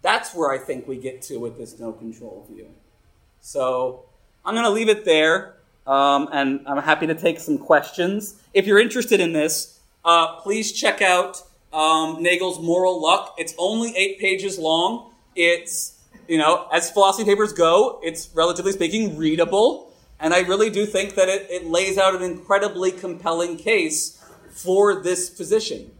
[0.00, 2.68] That's where I think we get to with this no control view.
[3.40, 4.04] So
[4.44, 5.54] I'm going to leave it there,
[5.86, 8.40] um, and I'm happy to take some questions.
[8.54, 13.34] If you're interested in this, uh, please check out um, Nagel's Moral Luck.
[13.38, 15.12] It's only eight pages long.
[15.34, 19.91] It's, you know, as philosophy papers go, it's relatively speaking readable.
[20.22, 25.02] And I really do think that it, it lays out an incredibly compelling case for
[25.02, 25.90] this position.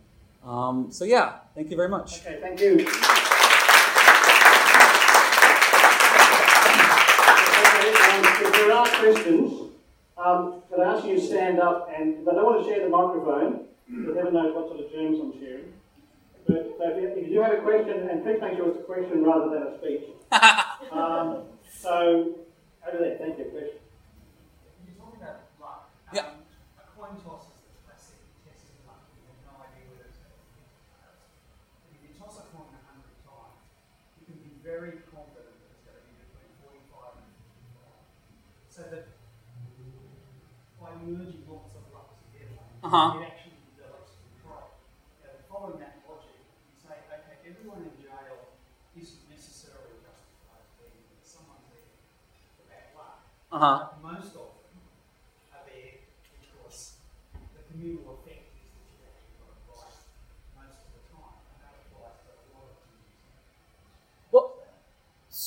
[0.44, 2.20] Um, so, yeah, thank you very much.
[2.24, 2.86] Okay, thank you.
[8.82, 9.70] ask questions,
[10.16, 12.82] um, can I ask you to stand up and, but I don't want to share
[12.82, 15.72] the microphone, because heaven knows what sort of germs I'm sharing.
[16.46, 18.82] But if, you, if you do have a question, and please make sure it's a
[18.82, 20.02] question rather than a speech.
[20.92, 22.34] um, so,
[22.88, 23.44] over there, thank you.
[23.44, 23.78] Question.
[24.86, 25.90] You're talking about luck.
[26.12, 26.20] Yeah.
[26.20, 26.26] Um,
[27.12, 28.16] a coin toss is the classic
[28.48, 29.04] test of luck.
[29.12, 31.20] You have no idea whether it's going to or not.
[31.92, 33.60] If you toss a coin a hundred times,
[34.16, 36.52] you can be very confident that it's going to be between
[36.88, 37.28] 45 and
[37.76, 38.72] 55.
[38.72, 39.04] So that
[40.80, 43.20] by merging lots of luck together, Uh-huh.
[43.20, 44.72] it actually develops control.
[45.20, 48.56] Now, following that logic, you say, okay, everyone in jail
[48.96, 51.20] isn't necessarily justified being there.
[51.22, 51.92] Someone's there
[52.56, 53.20] for bad luck.
[53.52, 53.76] Uh huh.
[53.92, 54.82] But most of them
[55.54, 56.02] are there
[56.42, 56.98] because
[57.54, 60.02] the communal effect is that you've actually got it right
[60.58, 61.38] most of the time.
[61.54, 63.30] And that applies to a lot of communities.
[64.34, 64.48] Well,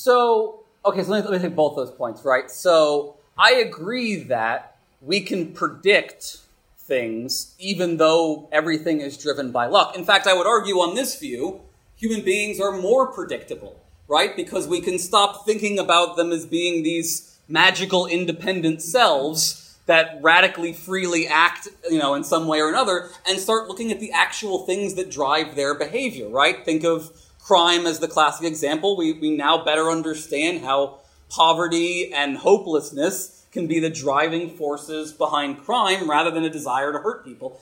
[0.06, 2.48] so okay, so let me, let me take both those points, right?
[2.48, 6.38] So I agree that we can predict
[6.78, 9.96] things even though everything is driven by luck.
[9.96, 11.60] In fact, I would argue on this view,
[11.96, 14.36] human beings are more predictable, right?
[14.36, 20.72] Because we can stop thinking about them as being these magical independent selves that radically
[20.72, 24.66] freely act, you know, in some way or another and start looking at the actual
[24.66, 26.64] things that drive their behavior, right?
[26.64, 27.10] Think of
[27.46, 28.96] crime as the classic example.
[28.96, 35.62] We, we now better understand how poverty and hopelessness can be the driving forces behind
[35.64, 37.60] crime rather than a desire to hurt people.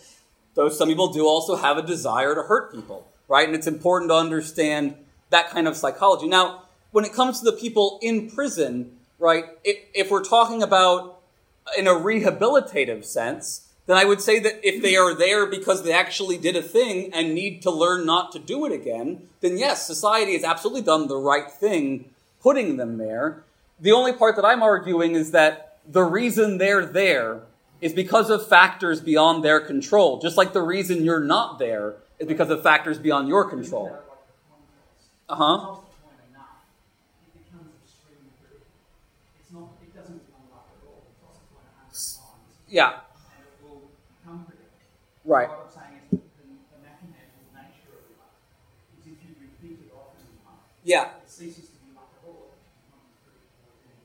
[0.54, 3.46] Though some people do also have a desire to hurt people, right?
[3.46, 4.94] And it's important to understand
[5.28, 6.28] that kind of psychology.
[6.28, 11.20] Now, when it comes to the people in prison, right, if, if we're talking about
[11.76, 15.92] in a rehabilitative sense, then I would say that if they are there because they
[15.92, 19.86] actually did a thing and need to learn not to do it again, then yes,
[19.86, 22.10] society has absolutely done the right thing
[22.42, 23.44] putting them there.
[23.80, 27.42] The only part that I'm arguing is that the reason they're there
[27.80, 32.26] is because of factors beyond their control, just like the reason you're not there is
[32.26, 33.84] because of factors beyond your control.
[33.84, 34.06] Like the
[34.48, 34.62] coin
[35.28, 35.28] toss.
[35.28, 35.58] Uh huh.
[35.58, 36.64] Toss the coin enough,
[37.26, 38.72] it becomes extremely predictable.
[39.40, 41.04] It's not, it doesn't become luck at all.
[41.20, 42.18] Toss the coin a hundred times
[42.68, 42.88] Yeah.
[42.88, 43.82] and it will
[44.16, 44.88] become predictable.
[45.24, 45.48] Right.
[45.48, 48.36] What I'm saying is that the, the mathematical nature of luck
[49.00, 51.04] is if you repeat it often enough, Yeah.
[51.24, 52.52] it ceases to be luck at all.
[52.52, 53.96] It becomes predictable again.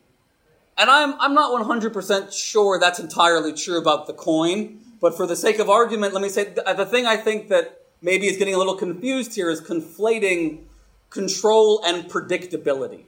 [0.78, 5.36] And I'm, I'm not 100% sure that's entirely true about the coin, but for the
[5.36, 8.56] sake of argument, let me say th- the thing I think that maybe is getting
[8.56, 10.64] a little confused here is conflating
[11.10, 13.04] control and predictability,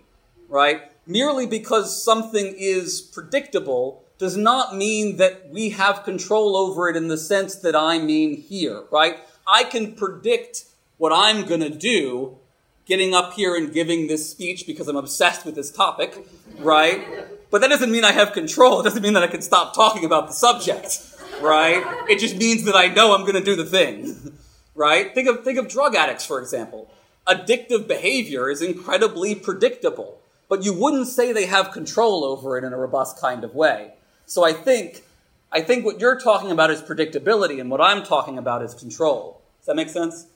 [0.50, 0.92] right?
[1.08, 7.08] Merely because something is predictable does not mean that we have control over it in
[7.08, 9.18] the sense that I mean here, right?
[9.48, 10.66] I can predict
[11.00, 12.38] what I'm going to do
[12.86, 16.24] getting up here and giving this speech because I'm obsessed with this topic,
[16.60, 17.04] right?
[17.50, 18.80] But that doesn't mean I have control.
[18.80, 21.00] It doesn't mean that I can stop talking about the subject,
[21.42, 21.84] right?
[22.08, 24.38] It just means that I know I'm going to do the thing,
[24.76, 25.16] right?
[25.16, 26.92] Think of think of drug addicts for example.
[27.28, 32.72] Addictive behavior is incredibly predictable, but you wouldn't say they have control over it in
[32.72, 33.94] a robust kind of way.
[34.32, 35.04] So I think
[35.52, 39.42] I think what you're talking about is predictability, and what I'm talking about is control.
[39.60, 40.28] Does that make sense?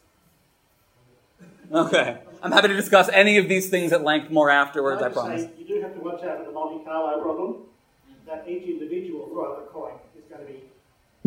[1.71, 2.17] Okay.
[2.43, 5.43] I'm happy to discuss any of these things at length more afterwards, I I'd promise.
[5.43, 7.55] say you do have to watch out for the Monte Carlo problem,
[8.27, 10.60] that each individual throw of a coin is going to be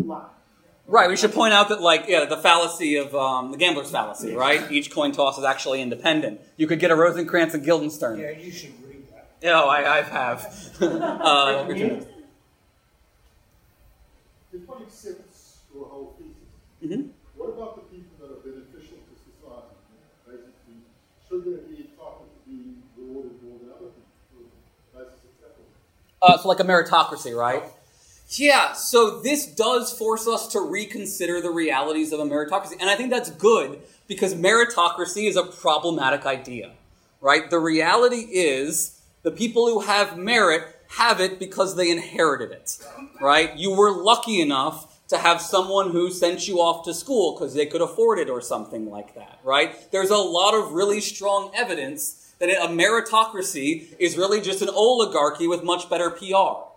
[0.05, 0.39] luck.
[0.85, 4.35] Right, we should point out that, like, yeah, the fallacy of um, the gambler's fallacy,
[4.35, 4.71] right?
[4.71, 6.39] Each coin toss is actually independent.
[6.55, 8.19] You could get a Rosencrantz and Guildenstern.
[8.19, 9.29] Yeah, you should read that.
[9.41, 10.75] Yeah, oh, I, I have.
[10.81, 11.65] uh,
[14.51, 14.63] Richard.
[14.63, 17.09] If one accepts your whole thesis, Mhm.
[17.35, 19.75] what about the people that are beneficial to society?
[20.25, 20.81] Basically,
[21.27, 23.91] should they be entitled to be rewarded more than other
[24.31, 24.51] people
[24.93, 25.65] basis of capital?
[26.21, 27.63] Uh, so, like a meritocracy, right?
[28.31, 32.77] Yeah, so this does force us to reconsider the realities of a meritocracy.
[32.79, 36.73] And I think that's good because meritocracy is a problematic idea,
[37.21, 37.49] right?
[37.49, 42.77] The reality is the people who have merit have it because they inherited it,
[43.21, 43.55] right?
[43.55, 47.65] You were lucky enough to have someone who sent you off to school because they
[47.65, 49.91] could afford it or something like that, right?
[49.91, 55.47] There's a lot of really strong evidence that a meritocracy is really just an oligarchy
[55.47, 56.69] with much better PR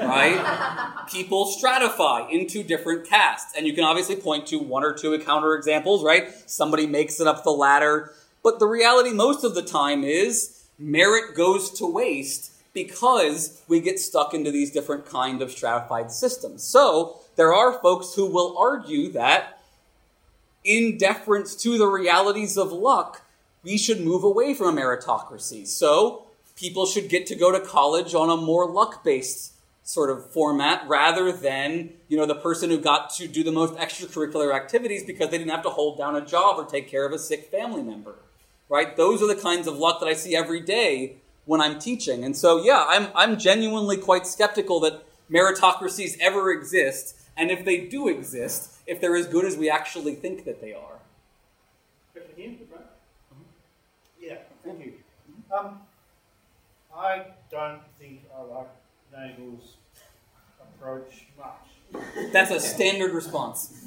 [0.00, 1.06] right?
[1.10, 3.52] People stratify into different castes.
[3.56, 6.32] And you can obviously point to one or two counterexamples, right?
[6.46, 8.12] Somebody makes it up the ladder.
[8.42, 13.98] But the reality most of the time is merit goes to waste because we get
[13.98, 16.62] stuck into these different kind of stratified systems.
[16.62, 19.62] So there are folks who will argue that
[20.62, 23.22] in deference to the realities of luck,
[23.62, 25.66] we should move away from meritocracy.
[25.66, 30.30] So people should get to go to college on a more luck based sort of
[30.30, 35.04] format rather than you know the person who got to do the most extracurricular activities
[35.04, 37.44] because they didn't have to hold down a job or take care of a sick
[37.52, 38.16] family member
[38.68, 41.14] right those are the kinds of luck that i see every day
[41.46, 47.16] when i'm teaching and so yeah i'm, I'm genuinely quite skeptical that meritocracies ever exist
[47.36, 50.72] and if they do exist if they're as good as we actually think that they
[50.74, 50.98] are
[52.12, 52.84] Question here, the front.
[54.20, 54.92] Yeah, thank you.
[55.56, 55.80] Um,
[56.96, 58.68] I don't think I like
[59.14, 59.74] Nagel's
[60.60, 62.02] approach much.
[62.32, 63.86] that's a standard response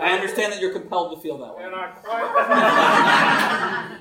[0.00, 3.98] i understand that you're compelled to feel that way And I quite,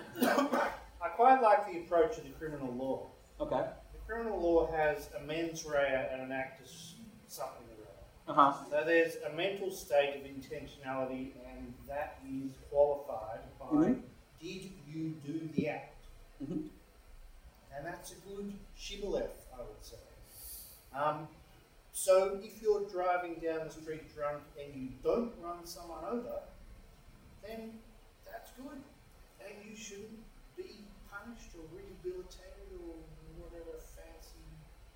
[1.02, 3.08] I quite like the approach of the criminal law.
[3.39, 6.95] okay The criminal law has a mens rea and an actus
[7.28, 8.41] something or other.
[8.41, 14.02] uh-huh So there's a mental state of intentionality, and that is qualified by Mhm.
[14.41, 15.95] did you do the act?
[16.41, 16.70] Mhm.
[17.76, 19.98] And that's a good shibboleth, I would say.
[20.93, 21.28] Um,
[21.93, 26.41] so if you're driving down the street drunk and you don't run someone over,
[27.43, 27.80] then
[28.26, 28.82] that's good.
[29.45, 30.20] And you shouldn't
[31.18, 32.95] punished or rehabilitated or
[33.41, 34.45] whatever fancy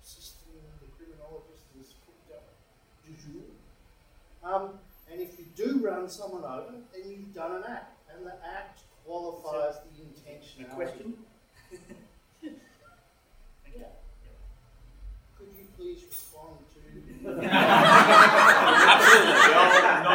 [0.02, 2.46] system the criminologist has cooked up
[3.06, 3.50] du jour.
[4.44, 4.78] Um,
[5.10, 7.98] and if you do run someone over, then you've done an act.
[8.14, 10.66] And the act qualifies the intention.
[10.70, 11.14] A question?
[13.74, 13.84] Yeah.
[15.38, 17.30] Could you please respond to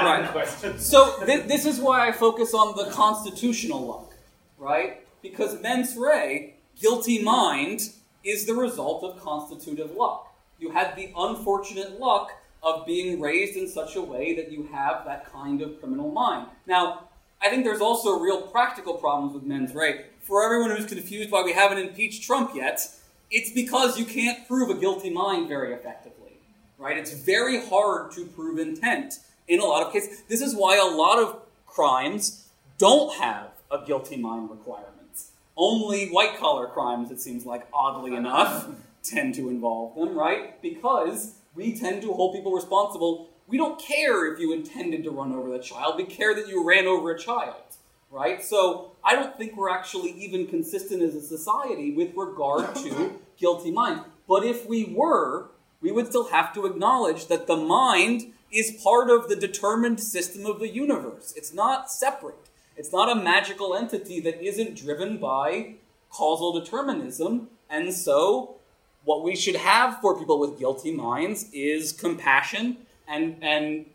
[0.08, 0.30] Right.
[0.32, 4.14] Question so thi- this is why I focus on the constitutional luck,
[4.60, 5.07] right?
[5.22, 7.82] Because mens rea, guilty mind,
[8.24, 10.34] is the result of constitutive luck.
[10.60, 12.32] You had the unfortunate luck
[12.64, 16.48] of being raised in such a way that you have that kind of criminal mind.
[16.66, 17.10] Now,
[17.42, 20.06] I think there's also real practical problems with mens rea.
[20.22, 22.82] For everyone who's confused why we haven't impeached Trump yet,
[23.30, 26.38] it's because you can't prove a guilty mind very effectively,
[26.78, 26.98] right?
[26.98, 30.24] It's very hard to prove intent in a lot of cases.
[30.28, 34.97] This is why a lot of crimes don't have a guilty mind requirement.
[35.58, 38.70] Only white collar crimes, it seems like, oddly enough,
[39.04, 40.62] tend to involve them, right?
[40.62, 43.30] Because we tend to hold people responsible.
[43.48, 46.68] We don't care if you intended to run over the child, we care that you
[46.68, 47.56] ran over a child,
[48.12, 48.44] right?
[48.44, 53.72] So I don't think we're actually even consistent as a society with regard to guilty
[53.72, 54.02] mind.
[54.28, 55.50] But if we were,
[55.82, 60.46] we would still have to acknowledge that the mind is part of the determined system
[60.46, 61.34] of the universe.
[61.36, 62.47] It's not separate.
[62.78, 65.76] It's not a magical entity that isn't driven by
[66.12, 67.50] causal determinism.
[67.70, 68.56] And so,
[69.04, 73.86] what we should have for people with guilty minds is compassion and, and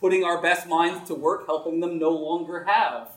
[0.00, 3.10] putting our best minds to work, helping them no longer have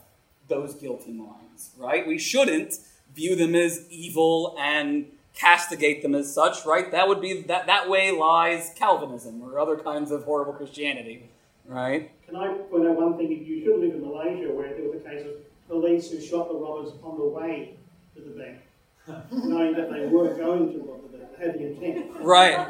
[0.48, 2.06] those guilty minds, right?
[2.06, 2.78] We shouldn't
[3.14, 6.90] view them as evil and castigate them as such, right?
[6.90, 11.28] That would be that that way lies Calvinism or other kinds of horrible Christianity,
[11.66, 12.10] right?
[12.28, 13.32] Can I point out one thing?
[13.32, 15.32] If you should live in Malaysia where there was a case of
[15.68, 17.76] police who shot the robbers on the way
[18.14, 18.58] to the bank,
[19.32, 22.10] knowing that they were going to rob the bank, they had the intent.
[22.20, 22.68] Right.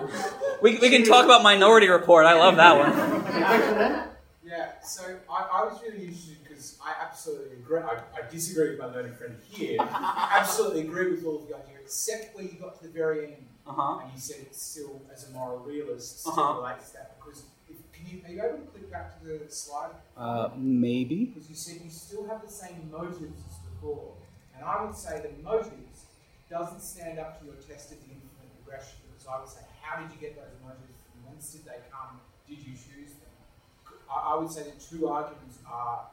[0.62, 2.24] We, we can talk about Minority Report.
[2.26, 2.92] I love that one.
[2.92, 4.04] Any question that?
[4.44, 7.80] Yeah, so I, I was really interested because I absolutely agree.
[7.80, 9.76] I, I disagree with my learned friend here.
[9.80, 13.26] I absolutely agree with all of the idea, except where you got to the very
[13.34, 13.98] end Uh huh.
[14.04, 16.60] and you said it's still, as a moral realist, still Uh-huh.
[16.62, 17.17] relates to that.
[18.08, 19.90] Because if, can you, are you able to click back to the slide?
[20.16, 21.26] Uh, maybe.
[21.26, 24.14] Because you said you still have the same motives as before.
[24.56, 26.06] And I would say the motives
[26.50, 28.98] doesn't stand up to your test of the infinite regression.
[29.12, 30.96] Because I would say, how did you get those motives?
[31.12, 32.20] From whence did they come?
[32.48, 33.34] Did you choose them?
[34.10, 36.06] I, I would say the two arguments are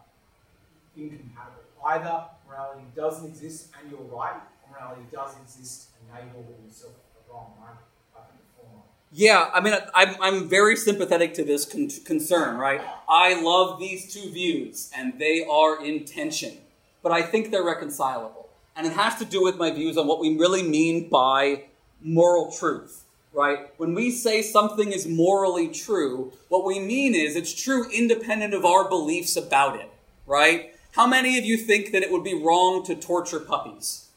[0.98, 1.64] incompatible.
[1.86, 6.94] Either morality doesn't exist and you're right, or morality does exist and Nagel and yourself
[7.30, 7.54] wrong.
[7.62, 7.78] I,
[8.18, 8.84] I think the former.
[9.18, 12.82] Yeah, I mean, I'm, I'm very sympathetic to this con- concern, right?
[13.08, 16.58] I love these two views, and they are in tension,
[17.02, 18.50] but I think they're reconcilable.
[18.76, 21.64] And it has to do with my views on what we really mean by
[22.02, 23.70] moral truth, right?
[23.78, 28.66] When we say something is morally true, what we mean is it's true independent of
[28.66, 29.90] our beliefs about it,
[30.28, 30.76] right?
[30.92, 34.10] How many of you think that it would be wrong to torture puppies?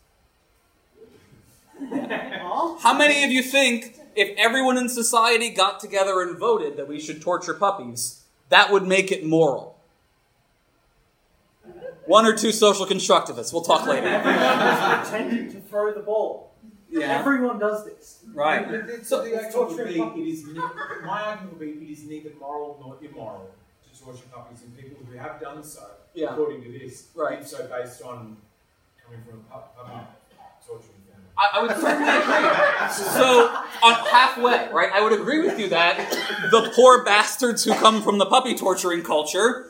[1.88, 6.99] How many of you think if everyone in society got together and voted that we
[7.01, 9.79] should torture puppies, that would make it moral?
[12.07, 13.53] One or two social constructivists.
[13.53, 14.09] We'll talk later.
[15.03, 16.53] Pretending to throw the ball.
[16.91, 17.19] Yeah.
[17.19, 18.21] Everyone does this.
[18.33, 18.66] Right.
[18.71, 20.53] The, the, So- the argument would be, it is ne-
[21.05, 23.51] my argument would be it is neither moral nor immoral
[23.93, 25.83] to torture puppies, and people who have done so,
[26.14, 26.33] Yeah.
[26.33, 27.41] according to this, Right.
[27.41, 28.39] did so based on
[29.05, 30.07] coming from a pu- puppy
[30.66, 30.97] torturing family.
[31.39, 32.93] I, I would certainly agree.
[32.93, 33.49] So,
[33.82, 34.91] on halfway, right?
[34.93, 35.97] I would agree with you that
[36.51, 39.68] the poor bastards who come from the puppy torturing culture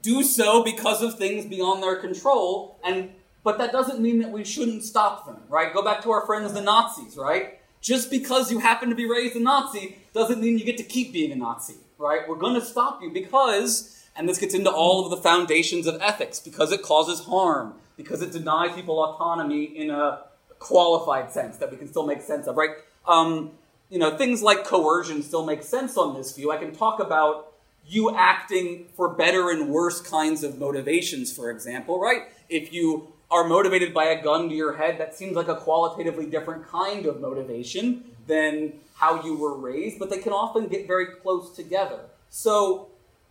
[0.00, 3.10] do so because of things beyond their control, and
[3.44, 5.72] but that doesn't mean that we shouldn't stop them, right?
[5.72, 7.58] Go back to our friends the Nazis, right?
[7.80, 11.12] Just because you happen to be raised a Nazi doesn't mean you get to keep
[11.12, 12.28] being a Nazi, right?
[12.28, 16.00] We're going to stop you because, and this gets into all of the foundations of
[16.00, 20.22] ethics, because it causes harm, because it denies people autonomy in a
[20.58, 22.70] qualified sense that we can still make sense of, right?
[23.06, 23.52] Um,
[23.88, 26.50] you know, things like coercion still make sense on this view.
[26.50, 27.52] I can talk about
[27.86, 32.22] you acting for better and worse kinds of motivations, for example, right?
[32.48, 36.26] If you are motivated by a gun to your head, that seems like a qualitatively
[36.26, 41.06] different kind of motivation than how you were raised, but they can often get very
[41.22, 42.00] close together.
[42.30, 42.88] So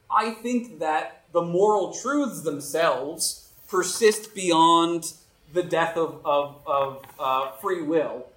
[0.09, 5.13] I think that the moral truths themselves persist beyond
[5.58, 8.28] the death of, of, of uh, free will.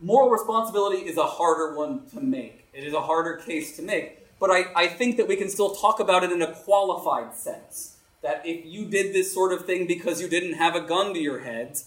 [0.00, 2.64] Moral responsibility is a harder one to make.
[2.72, 4.18] It is a harder case to make.
[4.38, 7.96] But I, I think that we can still talk about it in a qualified sense.
[8.22, 11.20] That if you did this sort of thing because you didn't have a gun to
[11.20, 11.78] your head,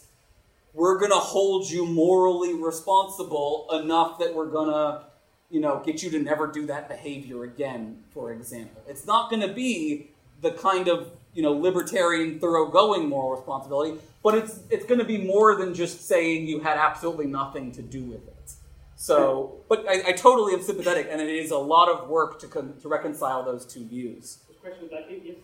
[0.74, 5.04] we're going to hold you morally responsible enough that we're going to,
[5.50, 8.82] you know, get you to never do that behavior again, for example.
[8.88, 10.10] It's not going to be
[10.44, 15.18] the kind of, you know, libertarian, thoroughgoing moral responsibility, but it's it's going to be
[15.18, 18.48] more than just saying you had absolutely nothing to do with it.
[18.96, 22.48] So, but I, I totally am sympathetic, and it is a lot of work to
[22.48, 24.38] con- to reconcile those two views.
[24.62, 25.36] Question back here, yes?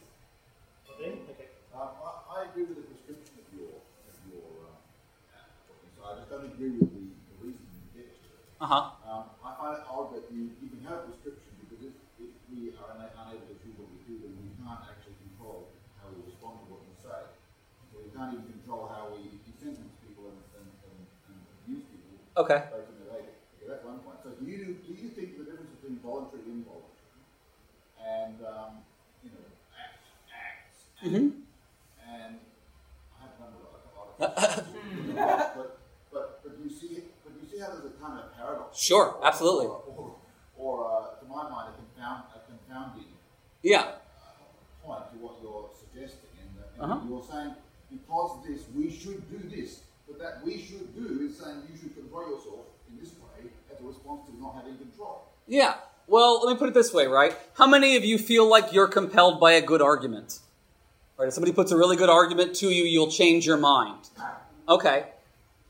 [0.96, 1.12] Okay.
[1.76, 4.80] Um, I, I agree with the description of your, of your um,
[5.68, 8.64] talking, so I just don't agree with the, the reason you get to it.
[8.64, 8.96] Uh huh.
[9.04, 12.32] Um, I find it odd that you, you can have a prescription because if, if
[12.48, 15.68] we are una- unable to do what we do, then we can't actually control
[16.00, 17.28] how we respond to what we say.
[17.92, 22.24] So we can't even control how we sentence people and, and, and, and abuse people
[22.40, 22.64] Okay.
[22.72, 23.36] based on their behavior.
[23.60, 24.18] Okay, that's one point.
[24.24, 27.20] So do you, do you think the difference between voluntary and involuntary
[28.00, 28.72] and, um,
[29.24, 29.44] you know,
[29.76, 31.44] acts, acts, Mm-hmm.
[32.08, 35.80] and I have done a lot, a lot of but,
[36.12, 38.78] but, but you see, but do you see how there's a kind of paradox.
[38.80, 39.68] Sure, absolutely.
[39.68, 40.16] Or, or,
[40.58, 43.12] or uh, to my mind, a, confound, a confounding
[43.64, 43.80] Yeah.
[43.84, 43.96] uh,
[44.84, 46.32] point to what you're suggesting.
[46.40, 47.08] And, uh, and Uh-huh.
[47.08, 47.56] you're saying,
[47.92, 49.82] because of this, we should do this.
[50.20, 53.88] That we should do is saying you should control yourself in this way as a
[53.88, 55.24] response to not having control.
[55.48, 55.76] Yeah.
[56.08, 57.34] Well, let me put it this way, right?
[57.54, 60.40] How many of you feel like you're compelled by a good argument?
[61.18, 61.30] Right?
[61.30, 64.10] If somebody puts a really good argument to you, you'll change your mind.
[64.68, 65.06] Okay.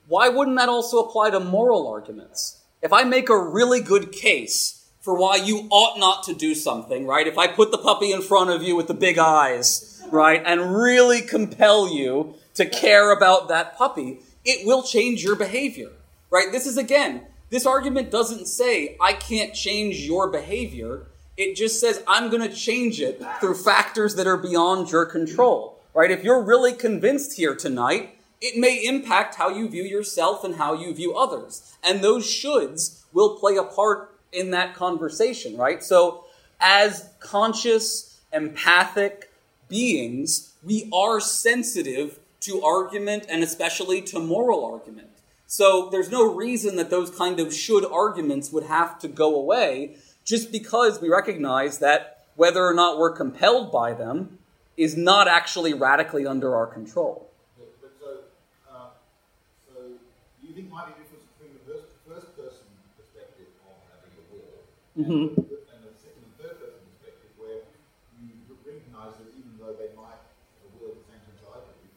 [0.07, 2.63] Why wouldn't that also apply to moral arguments?
[2.81, 7.05] If I make a really good case for why you ought not to do something,
[7.05, 7.27] right?
[7.27, 10.75] If I put the puppy in front of you with the big eyes, right, and
[10.75, 15.91] really compel you to care about that puppy, it will change your behavior,
[16.31, 16.51] right?
[16.51, 17.21] This is again,
[17.51, 21.05] this argument doesn't say I can't change your behavior.
[21.37, 25.79] It just says I'm going to change it through factors that are beyond your control,
[25.93, 26.09] right?
[26.09, 30.73] If you're really convinced here tonight, it may impact how you view yourself and how
[30.73, 31.75] you view others.
[31.83, 35.83] And those shoulds will play a part in that conversation, right?
[35.83, 36.25] So,
[36.59, 39.31] as conscious, empathic
[39.67, 42.19] beings, we are sensitive
[42.49, 45.09] to argument and especially to moral argument.
[45.47, 49.97] So, there's no reason that those kind of should arguments would have to go away
[50.23, 54.37] just because we recognize that whether or not we're compelled by them
[54.77, 57.27] is not actually radically under our control.
[57.57, 58.09] But so,
[58.69, 58.93] uh,
[59.67, 59.73] so
[60.39, 64.23] do you think might be difference between the first, first person perspective of having a
[64.31, 64.53] will
[65.01, 65.35] Mhm.
[65.35, 67.65] and, the, and the second and third person perspective where
[68.21, 71.65] you recognize that even though they might have a will at the same time as
[71.65, 71.89] I do,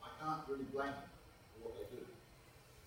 [0.00, 1.12] I can't really blame them
[1.54, 2.02] for what they do.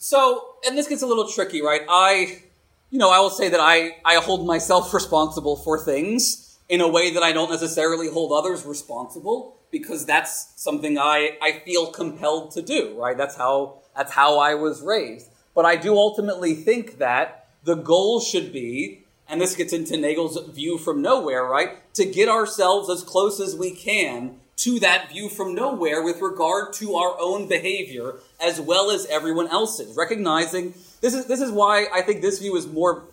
[0.04, 1.84] So, and this gets a little tricky, right?
[1.88, 2.42] I,
[2.90, 6.90] you know, I will say that I, I hold myself responsible for things in a
[6.90, 12.52] way that I don't necessarily hold others responsible because that's something I, I feel compelled
[12.52, 13.16] to do, right?
[13.16, 15.30] That's how, that's how I was raised.
[15.56, 20.38] But I do ultimately think that the goal should be, and this gets into Nagel's
[20.50, 21.94] view from nowhere, right?
[21.94, 26.74] To get ourselves as close as we can to that view from nowhere with regard
[26.74, 29.96] to our own behavior as well as everyone else's.
[29.98, 33.04] Recognizing this is this is why I think this view is more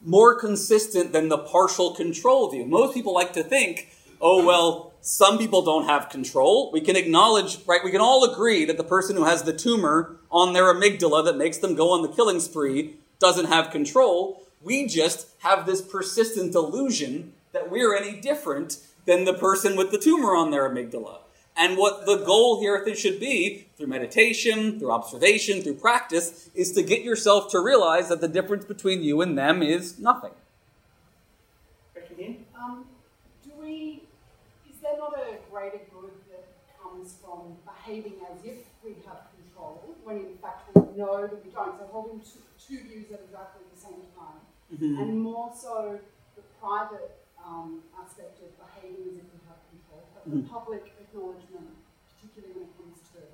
[0.00, 2.64] more consistent than the partial control view.
[2.64, 3.88] Most people like to think,
[4.20, 6.70] oh well, some people don't have control.
[6.72, 7.82] We can acknowledge, right?
[7.82, 11.36] We can all agree that the person who has the tumor on their amygdala that
[11.36, 14.42] makes them go on the killing spree doesn't have control.
[14.62, 19.98] We just have this persistent illusion that we're any different than the person with the
[19.98, 21.20] tumor on their amygdala.
[21.56, 26.82] And what the goal here should be, through meditation, through observation, through practice, is to
[26.82, 30.30] get yourself to realize that the difference between you and them is nothing.
[32.60, 32.84] Um,
[33.44, 34.02] do we,
[34.68, 36.44] is there not a greater good that
[36.82, 41.50] comes from behaving as if we have control, when in fact we know that we
[41.50, 41.78] don't?
[41.78, 44.40] So holding two, two views at exactly the same time.
[44.74, 45.00] Mm-hmm.
[45.00, 45.98] And more so
[46.36, 47.18] the private
[47.48, 50.50] um, aspect of behaving as if we have control, but the Mhm.
[50.50, 51.72] public acknowledgement,
[52.12, 53.24] particularly when it comes to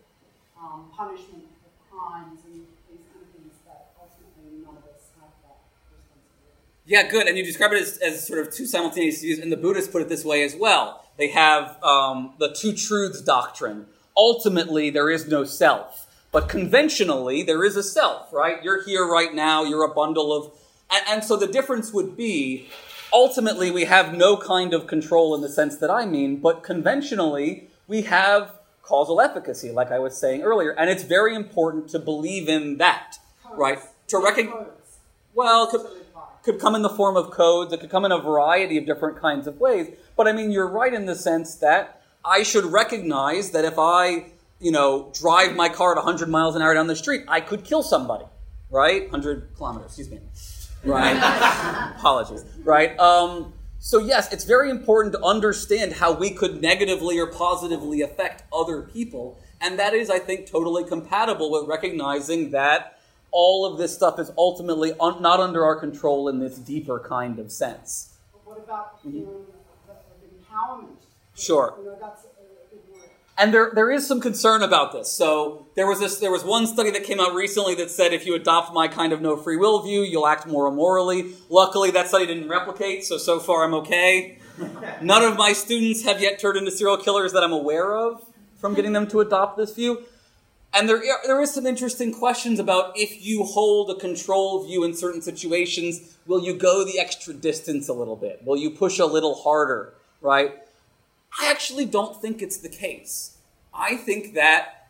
[0.55, 5.31] um, punishment for crimes and these kind of things, that ultimately none of us have
[5.43, 5.59] that
[5.91, 6.63] responsibility.
[6.87, 7.27] Yeah, good.
[7.27, 10.01] And you describe it as, as sort of two simultaneous views, and the Buddhists put
[10.01, 11.05] it this way as well.
[11.17, 13.87] They have um, the two truths doctrine.
[14.17, 18.63] Ultimately, there is no self, but conventionally, there is a self, right?
[18.63, 20.53] You're here right now, you're a bundle of.
[20.91, 22.69] And, and so the difference would be
[23.15, 27.69] ultimately, we have no kind of control in the sense that I mean, but conventionally,
[27.87, 28.53] we have
[28.83, 33.17] causal efficacy, like I was saying earlier, and it's very important to believe in that,
[33.43, 33.59] Codes.
[33.59, 33.79] right?
[34.09, 34.67] To recognize.
[35.35, 36.21] Well, could, To live by.
[36.43, 37.73] could come in the form of codes.
[37.73, 39.95] It could come in a variety of different kinds of ways.
[40.17, 44.27] But I mean, you're right in the sense that I should recognize that if I,
[44.61, 47.65] you know, drive my car at 100 miles an hour down the street, I could
[47.65, 48.27] kill somebody,
[48.71, 49.03] right?
[49.11, 50.21] 100 kilometers, excuse me.
[50.85, 51.93] Right.
[51.99, 52.45] Apologies.
[52.63, 52.99] Right.
[52.99, 58.43] Um, so yes, it's very important to understand how we could negatively or positively affect
[58.53, 62.99] other people, and that is, I think, totally compatible with recognizing that
[63.31, 67.39] all of this stuff is ultimately un- not under our control in this deeper kind
[67.39, 68.15] of sense.
[68.33, 69.27] But what about the feeling
[69.89, 70.85] of, of empowerment?
[70.85, 70.95] Mm-hmm.
[71.41, 71.75] Sure.
[71.79, 72.31] You know, that's a, a
[72.71, 73.11] big word.
[73.37, 75.11] And there, there is some concern about this.
[75.11, 78.27] So there was this, there was one study that came out recently that said if
[78.27, 81.33] you adopt my kind of no free will view, you'll act more immorally.
[81.49, 84.39] Luckily, that study didn't replicate, so so far I'm okay.
[85.03, 88.25] None of my students have yet turned into serial killers that I'm aware of
[88.59, 90.05] from getting them to adopt this view.
[90.73, 94.95] And there, there is some interesting questions about if you hold a control view in
[94.95, 98.43] certain situations, will you go the extra distance a little bit?
[98.45, 100.55] Will you push a little harder, right?
[101.41, 103.37] I actually don't think it's the case.
[103.73, 104.89] I think that,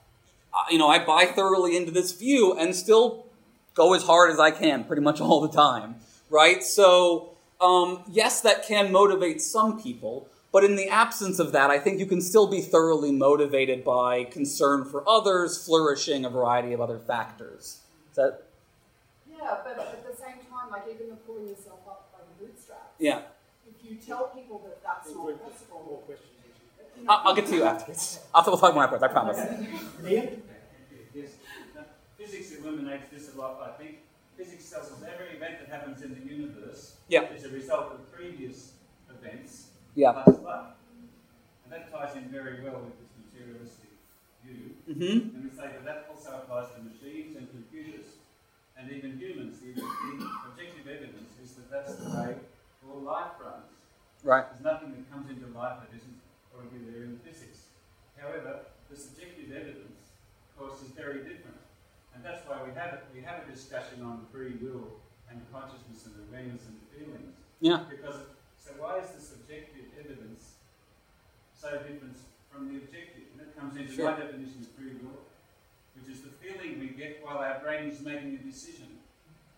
[0.52, 3.26] uh, you know, I buy thoroughly into this view and still
[3.74, 5.96] go as hard as I can pretty much all the time,
[6.30, 6.62] right?
[6.62, 7.30] So,
[7.60, 11.98] um, yes, that can motivate some people, but in the absence of that, I think
[11.98, 16.98] you can still be thoroughly motivated by concern for others, flourishing, a variety of other
[16.98, 17.80] factors.
[18.10, 18.42] Is that,
[19.28, 22.82] Yeah, but at the same time, like even the pulling yourself up by the bootstraps.
[22.98, 23.22] yeah.
[23.66, 25.62] If you tell people that that's More not possible, questions.
[25.62, 25.63] you know,
[27.08, 28.20] I'll, I'll get to you afterwards.
[28.34, 29.38] I'll, we'll talk more afterwards, I promise.
[30.06, 30.42] Ian?
[31.14, 31.30] Yes.
[32.18, 33.98] Physics illuminates this a lot, I think.
[34.36, 37.30] Physics tells us every event that happens in the universe Yeah.
[37.32, 38.72] is a result of previous
[39.08, 40.12] events Yeah.
[40.12, 40.76] plus luck.
[41.64, 43.90] And that ties in very well with this materialistic
[44.44, 44.74] view.
[44.88, 45.36] Mm-hmm.
[45.36, 48.06] And we say that that also applies to machines and computers
[48.76, 49.60] and even humans.
[49.60, 52.34] The, the objective evidence is that that's the way
[52.90, 53.70] all life runs.
[54.24, 54.44] Right.
[54.50, 56.13] There's nothing that comes into life that isn't
[56.72, 57.68] there in physics.
[58.16, 60.14] However, the subjective evidence,
[60.48, 61.60] of course, is very different.
[62.14, 63.04] And that's why we have it.
[63.12, 67.34] We have a discussion on free will and consciousness and awareness and feelings.
[67.60, 67.84] Yeah.
[67.90, 68.22] Because
[68.56, 70.54] so why is the subjective evidence
[71.58, 72.16] so different
[72.52, 73.28] from the objective?
[73.34, 74.10] And it comes into Sure.
[74.10, 75.26] my definition of free will,
[75.98, 78.98] which is the feeling we get while our brain is making a decision.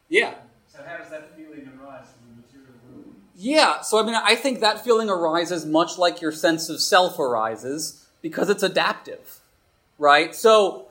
[0.08, 0.34] Yeah.
[0.66, 3.15] So how does that feeling arise from the material world?
[3.38, 7.18] Yeah, so I mean, I think that feeling arises much like your sense of self
[7.18, 9.40] arises because it's adaptive,
[9.98, 10.34] right?
[10.34, 10.86] So,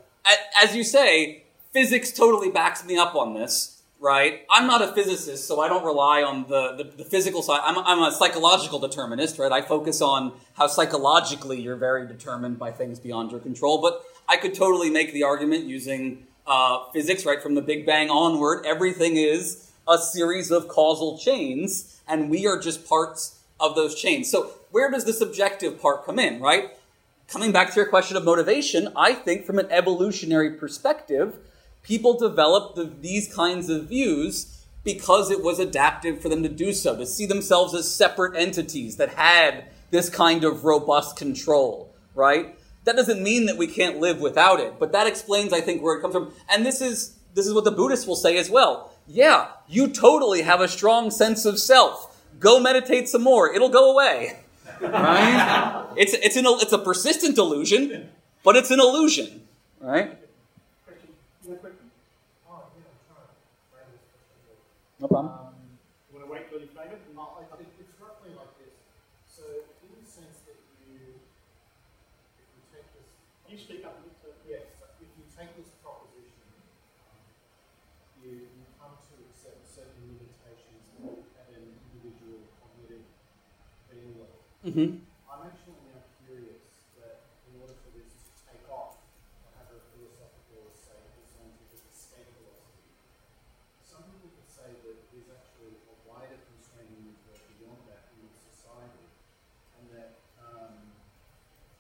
[0.62, 1.44] as you say,
[1.74, 4.42] physics totally backs me up on this, right?
[4.52, 7.62] I'm not a physicist, so I don't rely on the, the, the physical side.
[7.64, 9.52] I'm, I'm a psychological determinist, right?
[9.52, 14.38] I focus on how psychologically you're very determined by things beyond your control, but I
[14.38, 17.42] could totally make the argument using uh, physics, right?
[17.42, 22.60] From the Big Bang onward, everything is a series of causal chains, and we are
[22.60, 24.30] just parts of those chains.
[24.30, 26.72] So, where does the subjective part come in, right?
[27.28, 31.38] Coming back to your question of motivation, I think from an evolutionary perspective,
[31.82, 36.72] people developed the, these kinds of views because it was adaptive for them to do
[36.72, 42.56] so, to see themselves as separate entities that had this kind of robust control, right?
[42.84, 45.98] That doesn't mean that we can't live without it, but that explains, I think, where
[45.98, 46.34] it comes from.
[46.50, 48.92] And this is this is what the Buddhists will say as well.
[49.08, 52.12] Yeah, you totally have a strong sense of self.
[52.40, 54.40] Go meditate some more; it'll go away.
[54.82, 55.86] Right?
[55.96, 58.10] it's it's an it's a persistent illusion,
[58.44, 59.48] but it's an illusion,
[59.80, 60.18] right?
[61.48, 61.86] No question?
[62.50, 63.38] Oh, yeah, I'm trying to
[63.70, 64.58] frame this question.
[65.00, 65.34] No problem.
[65.34, 65.54] Um,
[66.10, 67.00] You want to wait till you frame it?
[67.16, 68.74] Uh, I think it's roughly like this.
[69.30, 69.46] So,
[69.86, 71.22] in the sense that you,
[72.42, 72.90] if we take
[84.76, 85.08] Mm-hmm.
[85.32, 86.60] I'm actually now curious
[87.00, 89.00] that in order for this to take off,
[89.56, 92.92] have a philosophical, say, a scientific escape philosophy,
[93.88, 96.44] some people could say that there's actually a wider
[96.92, 99.08] universe beyond that in society,
[99.80, 100.92] and that um,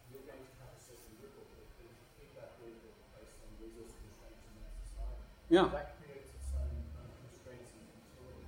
[0.07, 3.49] you're going to have a certain ripple that if you keep that ripple based on
[3.59, 5.67] resource constraints in that society, Yeah.
[5.67, 8.47] that creates its own um, constraints and utility.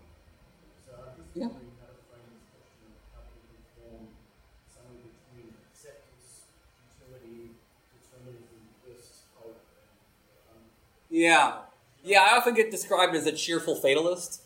[0.87, 1.51] So I'm just Yeah.
[1.51, 4.05] wondering how to frame this question of how people form
[4.65, 6.49] somewhere between acceptance,
[6.97, 7.57] utility,
[7.93, 9.61] determinism versus hope.
[9.77, 9.93] And,
[10.51, 10.63] um,
[11.18, 11.53] Yeah.
[12.03, 14.41] Yeah, I often get described as a cheerful fatalist,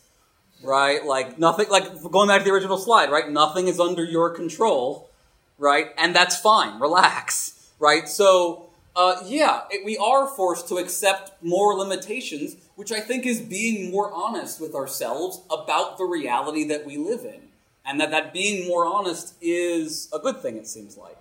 [0.64, 1.04] right?
[1.04, 3.30] Like nothing, like going back to the original slide, right?
[3.30, 5.10] Nothing is under your control,
[5.58, 5.88] right?
[5.98, 6.80] And that's fine.
[6.80, 8.08] Relax, right?
[8.08, 13.40] So, uh, yeah, it, we are forced to accept more limitations, which I think is
[13.40, 17.48] being more honest with ourselves about the reality that we live in.
[17.84, 21.18] And that, that being more honest is a good thing, it seems like.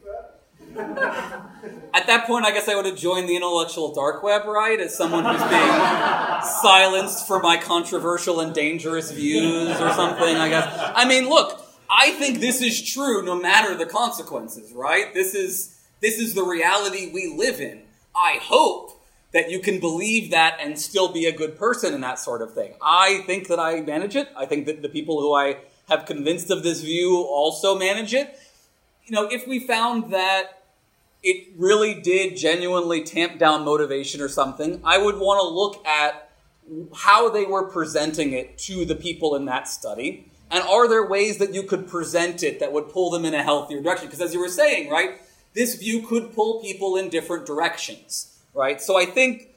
[0.76, 4.78] At that point, I guess I would have joined the intellectual dark web, right?
[4.78, 10.92] As someone who's being silenced for my controversial and dangerous views or something, I guess.
[10.94, 15.14] I mean, look, I think this is true no matter the consequences, right?
[15.14, 17.82] This is this is the reality we live in.
[18.14, 19.02] I hope
[19.32, 22.54] that you can believe that and still be a good person and that sort of
[22.54, 22.74] thing.
[22.82, 24.28] I think that I manage it.
[24.36, 25.58] I think that the people who I
[25.88, 28.38] have convinced of this view also manage it.
[29.06, 30.64] You know, if we found that
[31.22, 36.30] it really did genuinely tamp down motivation or something, I would want to look at
[36.94, 40.28] how they were presenting it to the people in that study.
[40.50, 43.42] And are there ways that you could present it that would pull them in a
[43.42, 44.06] healthier direction?
[44.06, 45.20] Because as you were saying, right,
[45.54, 48.80] this view could pull people in different directions, right?
[48.80, 49.48] So I think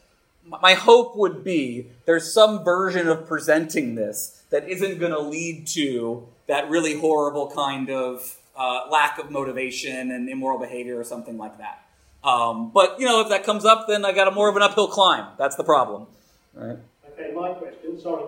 [0.44, 5.66] my hope would be there's some version of presenting this that isn't going to lead
[5.68, 11.38] to that really horrible kind of uh, lack of motivation and immoral behavior or something
[11.38, 11.82] like that.
[12.22, 14.62] Um, but you know, if that comes up, then I got a more of an
[14.62, 15.26] uphill climb.
[15.38, 16.06] That's the problem,
[16.54, 16.76] right?
[17.12, 18.24] Okay, my question, sorry.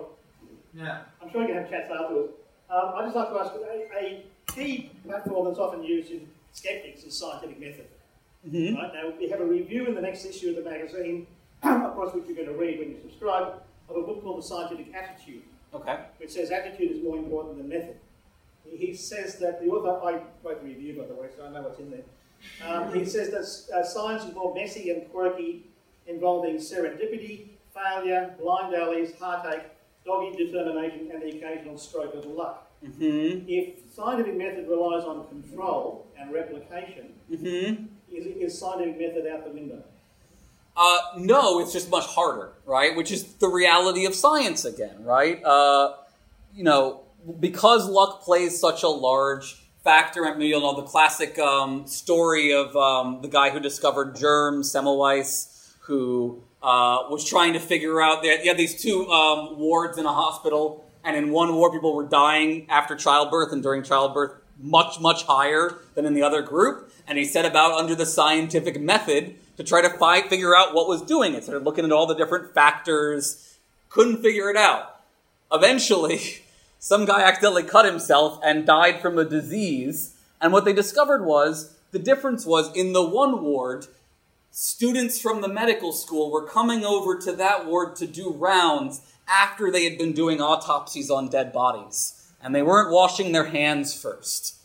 [0.73, 1.01] Yeah.
[1.21, 2.33] I'm sure we can have chats afterwards.
[2.69, 7.03] Um, I'd just like to ask a, a key platform that's often used in skeptics
[7.03, 7.85] is scientific method.
[8.49, 8.75] Mhm.
[8.75, 11.27] Right now, we have a review in the next issue of the magazine,
[11.63, 13.53] of course, which you're going to read when you subscribe,
[13.89, 15.43] of a book called The Scientific Attitude,
[15.75, 15.97] Okay.
[16.17, 17.95] which says attitude is more important than method.
[18.69, 21.61] He says that the author, I wrote the review by the way, so I know
[21.61, 22.01] what's in there.
[22.67, 23.29] Um, he says
[23.69, 25.63] that uh, science is more messy and quirky,
[26.07, 29.63] involving serendipity, failure, blind alleys, heartache,
[30.05, 32.69] dogged determination, and the occasional stroke of luck.
[32.83, 33.45] Mm-hmm.
[33.47, 37.85] If scientific method relies on control and replication, Mm-hmm.
[38.13, 39.81] is, is scientific method out the window?
[40.75, 42.95] Uh, no, it's just much harder, right?
[42.95, 45.41] Which is the reality of science again, right?
[45.43, 45.93] Uh,
[46.53, 47.01] you know,
[47.39, 50.23] because luck plays such a large factor.
[50.23, 55.73] Maybe you'll know the classic um, story of um, the guy who discovered germs, Semmelweis,
[55.81, 58.21] who uh, was trying to figure out.
[58.21, 61.73] They had, you had these two um, wards in a hospital, and in one ward,
[61.73, 66.41] people were dying after childbirth and during childbirth much, much higher than in the other
[66.41, 66.91] group.
[67.05, 70.87] And he set about under the scientific method to try to fi- figure out what
[70.87, 71.43] was doing it.
[71.43, 73.57] Started looking at all the different factors,
[73.89, 75.01] couldn't figure it out.
[75.51, 76.19] Eventually,
[76.83, 80.15] some guy accidentally cut himself and died from a disease.
[80.41, 83.87] And what they discovered was the difference was in the one ward,
[84.51, 89.71] students from the medical school were coming over to that ward to do rounds after
[89.71, 92.21] they had been doing autopsies on dead bodies.
[92.41, 94.57] And they weren't washing their hands first.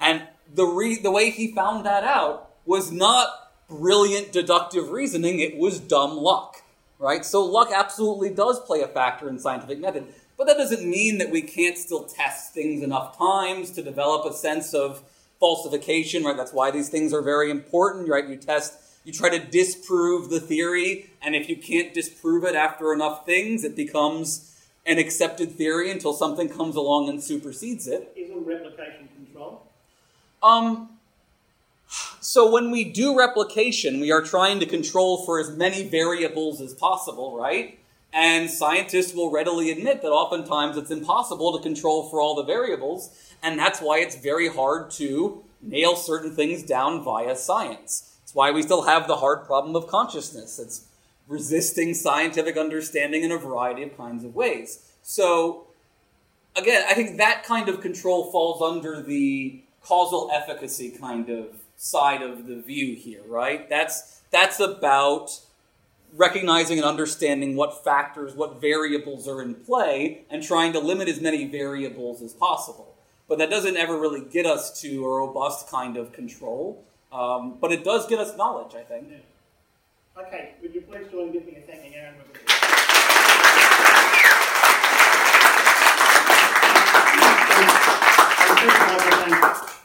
[0.00, 5.56] And the, re- the way he found that out was not brilliant deductive reasoning, it
[5.56, 6.62] was dumb luck.
[6.98, 7.24] Right?
[7.24, 10.12] So luck absolutely does play a factor in scientific method.
[10.36, 14.34] But that doesn't mean that we can't still test things enough times to develop a
[14.34, 15.02] sense of
[15.40, 16.36] falsification, right?
[16.36, 18.26] That's why these things are very important, right?
[18.28, 18.74] You test,
[19.04, 23.64] you try to disprove the theory, and if you can't disprove it after enough things,
[23.64, 24.52] it becomes
[24.84, 28.12] an accepted theory until something comes along and supersedes it.
[28.14, 29.66] Isn't replication control?
[30.42, 30.90] Um,
[32.20, 36.74] so when we do replication, we are trying to control for as many variables as
[36.74, 37.78] possible, right?
[38.16, 43.10] And scientists will readily admit that oftentimes it's impossible to control for all the variables,
[43.42, 48.16] and that's why it's very hard to nail certain things down via science.
[48.22, 50.58] It's why we still have the hard problem of consciousness.
[50.58, 50.86] It's
[51.28, 54.90] resisting scientific understanding in a variety of kinds of ways.
[55.02, 55.66] So,
[56.56, 62.22] again, I think that kind of control falls under the causal efficacy kind of side
[62.22, 63.68] of the view here, right?
[63.68, 65.38] That's that's about
[66.16, 71.20] recognizing and understanding what factors, what variables are in play, and trying to limit as
[71.20, 72.94] many variables as possible.
[73.28, 76.84] But that doesn't ever really get us to a robust kind of control.
[77.12, 79.08] Um, but it does get us knowledge, I think.
[79.10, 80.22] Yeah.
[80.22, 82.14] Okay, would you please join me in thanking Aaron?
[89.28, 89.75] Thank you.